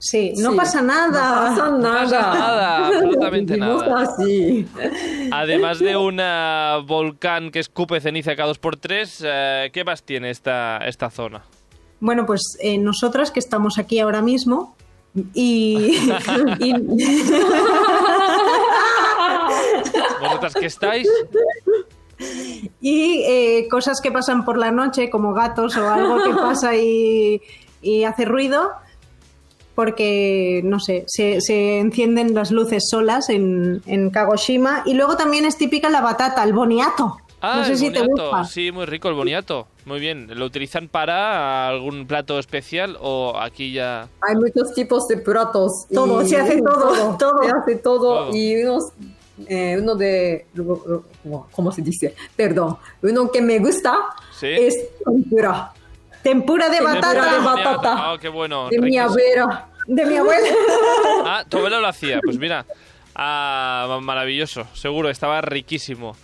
Sí, 0.00 0.32
no 0.36 0.52
Sí, 0.52 0.56
pasa 0.56 0.80
nada. 0.80 1.50
No 1.50 1.56
pasa 1.56 1.70
No 1.78 1.82
pasa 1.92 2.20
nada. 2.34 2.86
absolutamente 2.86 3.54
Vivimos 3.58 3.82
nada. 3.86 4.02
así. 4.02 4.66
Además 5.32 5.78
de 5.80 5.96
un 5.96 6.20
volcán 6.86 7.50
que 7.50 7.58
escupe 7.58 8.00
ceniza 8.00 8.36
cada 8.36 8.48
dos 8.48 8.58
por 8.58 8.76
tres, 8.76 9.22
eh, 9.26 9.70
¿qué 9.72 9.84
más 9.84 10.02
tiene 10.04 10.30
esta, 10.30 10.78
esta 10.86 11.10
zona? 11.10 11.42
Bueno, 12.00 12.26
pues 12.26 12.42
eh, 12.60 12.78
nosotras 12.78 13.32
que 13.32 13.40
estamos 13.40 13.76
aquí 13.78 13.98
ahora 13.98 14.22
mismo 14.22 14.76
y, 15.34 15.96
y- 16.60 16.74
¿Vosotras 20.20 20.54
que 20.54 20.66
estáis? 20.66 21.08
y, 22.80 23.22
eh, 23.26 23.68
cosas 23.70 24.00
que 24.00 24.10
pasan 24.12 24.44
por 24.44 24.58
la 24.58 24.70
noche, 24.70 25.10
como 25.10 25.32
gatos 25.34 25.76
o 25.76 25.88
algo 25.88 26.22
que 26.22 26.30
pasa 26.34 26.76
y, 26.76 27.40
y 27.82 28.04
hace 28.04 28.24
ruido, 28.24 28.70
porque, 29.78 30.60
no 30.64 30.80
sé, 30.80 31.04
se, 31.06 31.40
se 31.40 31.78
encienden 31.78 32.34
las 32.34 32.50
luces 32.50 32.88
solas 32.90 33.28
en, 33.30 33.80
en 33.86 34.10
Kagoshima. 34.10 34.82
Y 34.84 34.94
luego 34.94 35.16
también 35.16 35.44
es 35.44 35.56
típica 35.56 35.88
la 35.88 36.00
batata, 36.00 36.42
el 36.42 36.52
boniato. 36.52 37.16
Ah, 37.40 37.58
no 37.58 37.64
sé 37.64 37.72
el 37.74 37.78
si 37.78 37.90
te 37.92 38.00
boniato. 38.00 38.22
gusta. 38.30 38.44
Sí, 38.46 38.72
muy 38.72 38.86
rico 38.86 39.08
el 39.08 39.14
boniato. 39.14 39.68
Muy 39.86 40.00
bien. 40.00 40.26
¿Lo 40.36 40.46
utilizan 40.46 40.88
para 40.88 41.68
algún 41.68 42.08
plato 42.08 42.40
especial 42.40 42.96
o 43.00 43.38
aquí 43.38 43.72
ya...? 43.72 44.08
Hay 44.28 44.34
muchos 44.34 44.74
tipos 44.74 45.06
de 45.06 45.18
platos. 45.18 45.86
y- 45.90 45.94
Todo, 45.94 46.26
se 46.26 46.36
hace 46.38 46.60
todo, 46.62 47.16
todo. 47.16 47.42
Se 47.44 47.50
hace 47.52 47.76
todo. 47.76 47.98
Todo. 48.26 48.36
Y 48.36 48.60
unos, 48.64 48.86
eh, 49.46 49.78
uno 49.80 49.94
de, 49.94 50.46
¿cómo 51.52 51.70
se 51.70 51.82
dice? 51.82 52.16
Perdón. 52.34 52.78
Uno 53.02 53.30
que 53.30 53.40
me 53.40 53.60
gusta 53.60 53.94
Sí. 54.36 54.48
es 54.48 54.74
tempura. 55.04 55.72
Tempura 56.22 56.68
de 56.68 56.76
Tempura 56.78 56.94
batata 56.94 57.32
de 57.32 57.38
batata. 57.44 57.94
Ah, 58.12 58.16
qué 58.20 58.28
bueno. 58.28 58.68
De 58.70 58.78
mi 58.80 58.98
abuela. 58.98 59.66
de 59.86 60.04
mi 60.06 60.16
abuela. 60.16 60.48
Ah, 61.24 61.44
tu 61.48 61.58
abuela 61.58 61.80
lo 61.80 61.86
hacía. 61.88 62.20
Pues 62.22 62.38
mira, 62.38 62.66
ah, 63.14 63.98
maravilloso. 64.02 64.66
Seguro, 64.74 65.08
estaba 65.10 65.40
riquísimo. 65.40 66.16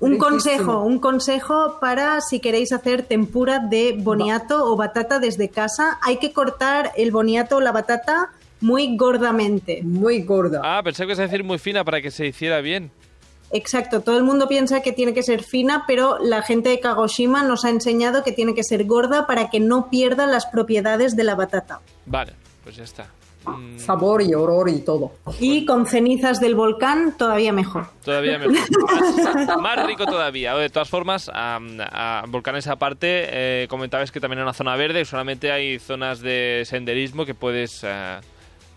Un 0.00 0.12
Riquísimo. 0.12 0.30
consejo, 0.30 0.82
un 0.82 0.98
consejo 0.98 1.78
para 1.80 2.20
si 2.20 2.40
queréis 2.40 2.72
hacer 2.72 3.02
tempura 3.04 3.60
de 3.60 3.94
boniato 3.98 4.64
o 4.64 4.76
batata 4.76 5.20
desde 5.20 5.48
casa. 5.48 5.98
Hay 6.02 6.16
que 6.16 6.32
cortar 6.32 6.90
el 6.96 7.12
boniato 7.12 7.58
o 7.58 7.60
la 7.60 7.70
batata 7.70 8.30
muy 8.60 8.96
gordamente. 8.96 9.80
Muy 9.84 10.22
gorda. 10.22 10.60
Ah, 10.64 10.80
pensé 10.82 11.02
que 11.02 11.08
ibas 11.12 11.18
a 11.20 11.22
decir 11.22 11.44
muy 11.44 11.58
fina 11.58 11.84
para 11.84 12.00
que 12.02 12.10
se 12.10 12.26
hiciera 12.26 12.60
bien. 12.60 12.90
Exacto, 13.52 14.00
todo 14.00 14.16
el 14.16 14.24
mundo 14.24 14.48
piensa 14.48 14.80
que 14.80 14.92
tiene 14.92 15.12
que 15.12 15.22
ser 15.22 15.42
fina, 15.42 15.84
pero 15.86 16.18
la 16.18 16.42
gente 16.42 16.70
de 16.70 16.80
Kagoshima 16.80 17.42
nos 17.42 17.64
ha 17.64 17.70
enseñado 17.70 18.24
que 18.24 18.32
tiene 18.32 18.54
que 18.54 18.64
ser 18.64 18.84
gorda 18.86 19.26
para 19.26 19.50
que 19.50 19.60
no 19.60 19.90
pierda 19.90 20.26
las 20.26 20.46
propiedades 20.46 21.16
de 21.16 21.24
la 21.24 21.34
batata. 21.34 21.80
Vale, 22.06 22.32
pues 22.64 22.76
ya 22.76 22.84
está. 22.84 23.06
Mm, 23.44 23.76
Sabor 23.78 24.22
y 24.22 24.32
olor 24.34 24.68
y 24.70 24.80
todo. 24.82 25.12
Y 25.40 25.66
con 25.66 25.84
cenizas 25.86 26.38
del 26.40 26.54
volcán 26.54 27.16
todavía 27.18 27.52
mejor. 27.52 27.88
Todavía 28.04 28.38
mejor. 28.38 28.54
Más, 29.34 29.58
más 29.58 29.86
rico 29.86 30.06
todavía. 30.06 30.54
De 30.54 30.70
todas 30.70 30.88
formas, 30.88 31.28
a, 31.34 31.58
a 31.90 32.24
volcanes 32.28 32.68
aparte, 32.68 33.26
eh, 33.64 33.66
comentabas 33.68 34.12
que 34.12 34.20
también 34.20 34.38
hay 34.38 34.42
una 34.44 34.52
zona 34.54 34.76
verde. 34.76 35.04
Solamente 35.04 35.50
hay 35.50 35.78
zonas 35.80 36.20
de 36.20 36.62
senderismo 36.66 37.26
que 37.26 37.34
puedes 37.34 37.80
eh, 37.82 38.20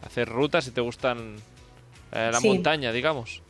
hacer 0.03 0.27
rutas 0.29 0.65
si 0.65 0.71
te 0.71 0.81
gustan 0.81 1.35
eh, 2.11 2.29
la 2.33 2.39
Sí. 2.41 2.47
montaña, 2.47 2.91
digamos. 2.91 3.43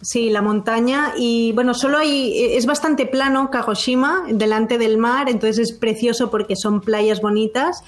Sí, 0.00 0.30
la 0.30 0.42
montaña 0.42 1.12
y 1.16 1.52
bueno, 1.52 1.74
solo 1.74 1.98
hay 1.98 2.56
es 2.56 2.66
bastante 2.66 3.04
plano 3.04 3.50
Kagoshima 3.50 4.24
delante 4.28 4.78
del 4.78 4.96
mar, 4.96 5.28
entonces 5.28 5.70
es 5.70 5.76
precioso 5.76 6.30
porque 6.30 6.54
son 6.54 6.80
playas 6.80 7.20
bonitas 7.20 7.82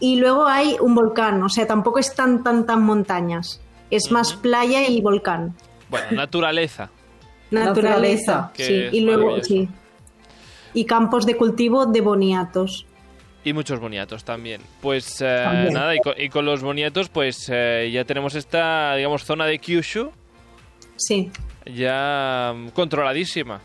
y 0.00 0.16
luego 0.16 0.46
hay 0.46 0.76
un 0.80 0.96
volcán, 0.96 1.40
o 1.42 1.48
sea, 1.48 1.66
tampoco 1.68 2.00
es 2.00 2.14
tan 2.14 2.42
tan 2.42 2.66
tan 2.66 2.82
montañas, 2.82 3.60
es 3.90 4.10
más 4.10 4.34
playa 4.34 4.88
y 4.88 5.00
volcán, 5.00 5.54
Bueno, 5.88 6.06
naturaleza. 6.10 6.90
naturaleza, 7.52 8.50
sí, 8.54 8.88
y 8.90 9.00
luego 9.02 9.40
sí. 9.42 9.68
Y 10.74 10.84
campos 10.86 11.26
de 11.26 11.36
cultivo 11.36 11.84
de 11.86 12.00
boniatos. 12.00 12.86
Y 13.44 13.52
muchos 13.52 13.78
boniatos 13.78 14.24
también. 14.24 14.62
Pues 14.80 15.20
eh, 15.20 15.42
También. 15.44 15.74
nada, 15.74 15.94
y 15.94 15.98
con, 15.98 16.14
y 16.16 16.28
con 16.28 16.46
los 16.46 16.62
boniatos, 16.62 17.08
pues 17.08 17.50
eh, 17.52 17.90
ya 17.92 18.04
tenemos 18.04 18.34
esta, 18.36 18.94
digamos, 18.94 19.24
zona 19.24 19.44
de 19.46 19.58
Kyushu 19.58 20.12
Sí. 21.06 21.30
ya 21.66 22.52
mm, 22.54 22.68
controladísima. 22.70 23.60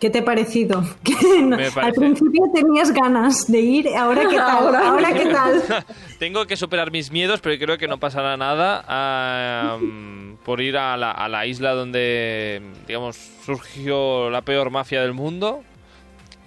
¿Qué 0.00 0.10
te 0.10 0.18
ha 0.18 0.24
parecido? 0.24 0.82
No- 1.42 1.56
Al 1.56 1.92
principio 1.92 2.42
tenías 2.52 2.90
ganas 2.92 3.46
de 3.50 3.60
ir, 3.60 3.88
ahora 3.96 4.22
qué 4.28 4.36
tal, 4.36 4.50
Ahora- 4.66 4.88
ahora 4.90 5.12
qué 5.12 5.26
tal. 5.26 5.62
Tengo 6.18 6.44
que 6.46 6.56
superar 6.56 6.90
mis 6.90 7.10
miedos, 7.12 7.40
pero 7.40 7.56
creo 7.58 7.78
que 7.78 7.86
no 7.88 7.98
pasará 7.98 8.36
nada 8.36 8.84
ah, 8.88 9.78
mm, 9.80 10.36
por 10.44 10.60
ir 10.60 10.76
a 10.76 10.96
la, 10.96 11.10
a 11.12 11.28
la 11.28 11.46
isla 11.46 11.72
donde, 11.72 12.60
digamos, 12.86 13.16
surgió 13.46 14.28
la 14.30 14.42
peor 14.42 14.70
mafia 14.70 15.02
del 15.02 15.12
mundo. 15.12 15.62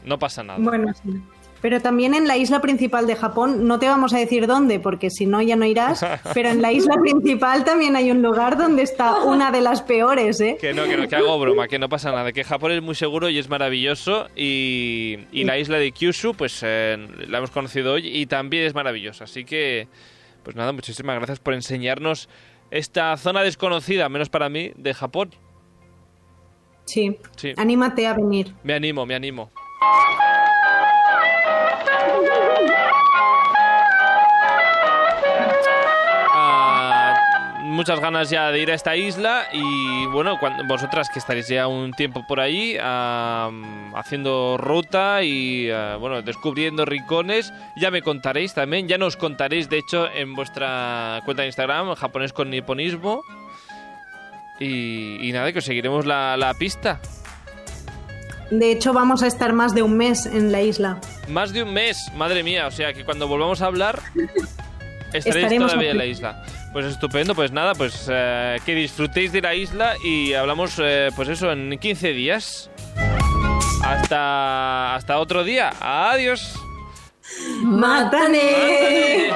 No 0.04 0.20
pasa 0.20 0.44
nada. 0.44 0.60
Bueno, 0.62 0.92
sí. 1.04 1.10
Pero 1.66 1.82
también 1.82 2.14
en 2.14 2.28
la 2.28 2.38
isla 2.38 2.62
principal 2.62 3.08
de 3.08 3.16
Japón, 3.16 3.66
no 3.66 3.80
te 3.80 3.88
vamos 3.88 4.14
a 4.14 4.20
decir 4.20 4.46
dónde, 4.46 4.80
porque 4.80 5.10
si 5.10 5.26
no 5.26 5.42
ya 5.42 5.56
no 5.56 5.66
irás, 5.66 6.06
pero 6.36 6.50
en 6.50 6.62
la 6.62 6.72
isla 6.72 6.94
principal 7.02 7.64
también 7.64 7.96
hay 7.96 8.12
un 8.12 8.22
lugar 8.22 8.56
donde 8.56 8.84
está 8.84 9.24
una 9.24 9.50
de 9.50 9.62
las 9.62 9.82
peores, 9.82 10.40
¿eh? 10.42 10.60
Que 10.62 10.76
no, 10.76 10.84
que 10.84 10.96
no, 10.96 11.08
que 11.08 11.16
hago 11.16 11.40
broma, 11.40 11.68
que 11.68 11.80
no 11.80 11.90
pasa 11.90 12.12
nada, 12.12 12.32
que 12.34 12.44
Japón 12.44 12.72
es 12.72 12.84
muy 12.84 12.94
seguro 12.94 13.30
y 13.30 13.40
es 13.40 13.50
maravilloso 13.50 14.28
y, 14.36 15.18
y 15.32 15.44
la 15.44 15.58
isla 15.58 15.80
de 15.80 15.92
Kyushu, 15.92 16.36
pues 16.36 16.62
eh, 16.62 17.04
la 17.28 17.40
hemos 17.40 17.50
conocido 17.50 17.94
hoy 17.94 18.16
y 18.16 18.28
también 18.28 18.66
es 18.66 18.76
maravillosa. 18.76 19.24
Así 19.24 19.44
que, 19.44 19.88
pues 20.44 20.56
nada, 20.56 20.72
muchísimas 20.72 21.16
gracias 21.16 21.40
por 21.40 21.56
enseñarnos 21.56 22.30
esta 22.70 23.18
zona 23.18 23.42
desconocida, 23.42 24.08
menos 24.08 24.30
para 24.30 24.50
mí, 24.50 24.72
de 24.76 24.94
Japón. 24.94 25.32
Sí. 26.84 27.18
Sí. 27.38 27.54
Anímate 27.58 28.06
a 28.06 28.14
venir. 28.14 28.54
Me 28.62 28.76
animo, 28.76 29.08
me 29.08 29.16
animo. 29.16 29.50
Muchas 37.76 38.00
ganas 38.00 38.30
ya 38.30 38.52
de 38.52 38.60
ir 38.60 38.72
a 38.72 38.74
esta 38.74 38.96
isla 38.96 39.48
y 39.52 40.06
bueno, 40.08 40.40
cuando, 40.40 40.64
vosotras 40.66 41.10
que 41.10 41.20
estaréis 41.20 41.48
ya 41.48 41.68
un 41.68 41.92
tiempo 41.92 42.26
por 42.28 42.40
ahí 42.40 42.78
ah, 42.82 43.52
haciendo 43.96 44.58
ruta 44.58 45.22
y 45.24 45.70
ah, 45.70 45.98
bueno, 46.00 46.22
descubriendo 46.22 46.86
rincones, 46.86 47.54
ya 47.76 47.92
me 47.92 48.02
contaréis 48.02 48.54
también, 48.54 48.88
ya 48.88 48.98
nos 48.98 49.18
contaréis 49.18 49.70
de 49.70 49.78
hecho 49.78 50.10
en 50.10 50.34
vuestra 50.34 51.22
cuenta 51.26 51.44
de 51.44 51.48
Instagram, 51.50 51.96
japonés 51.96 52.34
con 52.34 52.50
niponismo. 52.50 53.22
Y, 54.58 55.18
y 55.28 55.34
nada, 55.34 55.52
que 55.52 55.60
os 55.60 55.66
seguiremos 55.66 56.06
la, 56.06 56.38
la 56.38 56.54
pista. 56.54 57.02
De 58.52 58.72
hecho, 58.72 58.94
vamos 58.94 59.22
a 59.22 59.28
estar 59.28 59.52
más 59.52 59.76
de 59.76 59.82
un 59.82 59.98
mes 59.98 60.26
en 60.26 60.54
la 60.54 60.62
isla. 60.62 61.02
Más 61.28 61.52
de 61.52 61.64
un 61.64 61.74
mes, 61.74 61.98
madre 62.16 62.42
mía. 62.42 62.68
O 62.68 62.72
sea 62.72 62.94
que 62.94 63.04
cuando 63.04 63.28
volvamos 63.28 63.62
a 63.62 63.66
hablar, 63.66 64.00
estaréis 65.14 65.26
Estaremos 65.26 65.72
todavía 65.72 65.92
en 65.92 65.98
la 65.98 66.06
isla. 66.06 66.46
Pues 66.76 66.88
estupendo, 66.88 67.36
pues 67.36 67.54
nada, 67.54 67.74
pues 67.74 68.10
eh, 68.12 68.58
que 68.66 68.76
disfrutéis 68.76 69.32
de 69.32 69.40
la 69.40 69.56
isla 69.56 69.96
y 70.04 70.34
hablamos, 70.34 70.74
eh, 70.84 71.08
pues 71.16 71.30
eso, 71.30 71.50
en 71.50 71.80
15 71.80 72.10
días. 72.10 72.70
Hasta, 73.82 74.94
hasta 74.94 75.20
otro 75.20 75.46
día. 75.46 75.72
Adiós. 75.80 76.60
¡Mátane! 77.64 79.32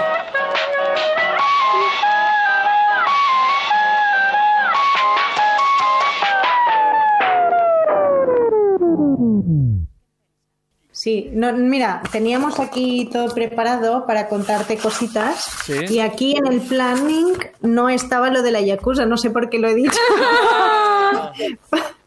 Sí, 11.00 11.30
no, 11.32 11.54
mira, 11.54 12.02
teníamos 12.12 12.60
aquí 12.60 13.08
todo 13.10 13.34
preparado 13.34 14.06
para 14.06 14.28
contarte 14.28 14.76
cositas 14.78 15.46
Sí. 15.64 15.86
y 15.88 16.00
aquí 16.02 16.36
en 16.36 16.46
el 16.52 16.60
planning 16.60 17.38
no 17.62 17.88
estaba 17.88 18.30
lo 18.30 18.42
de 18.42 18.52
la 18.52 18.60
Yakuza, 18.60 19.06
no 19.06 19.16
sé 19.16 19.30
por 19.30 19.50
qué 19.50 19.60
lo 19.60 19.70
he 19.70 19.76
dicho. 19.76 19.98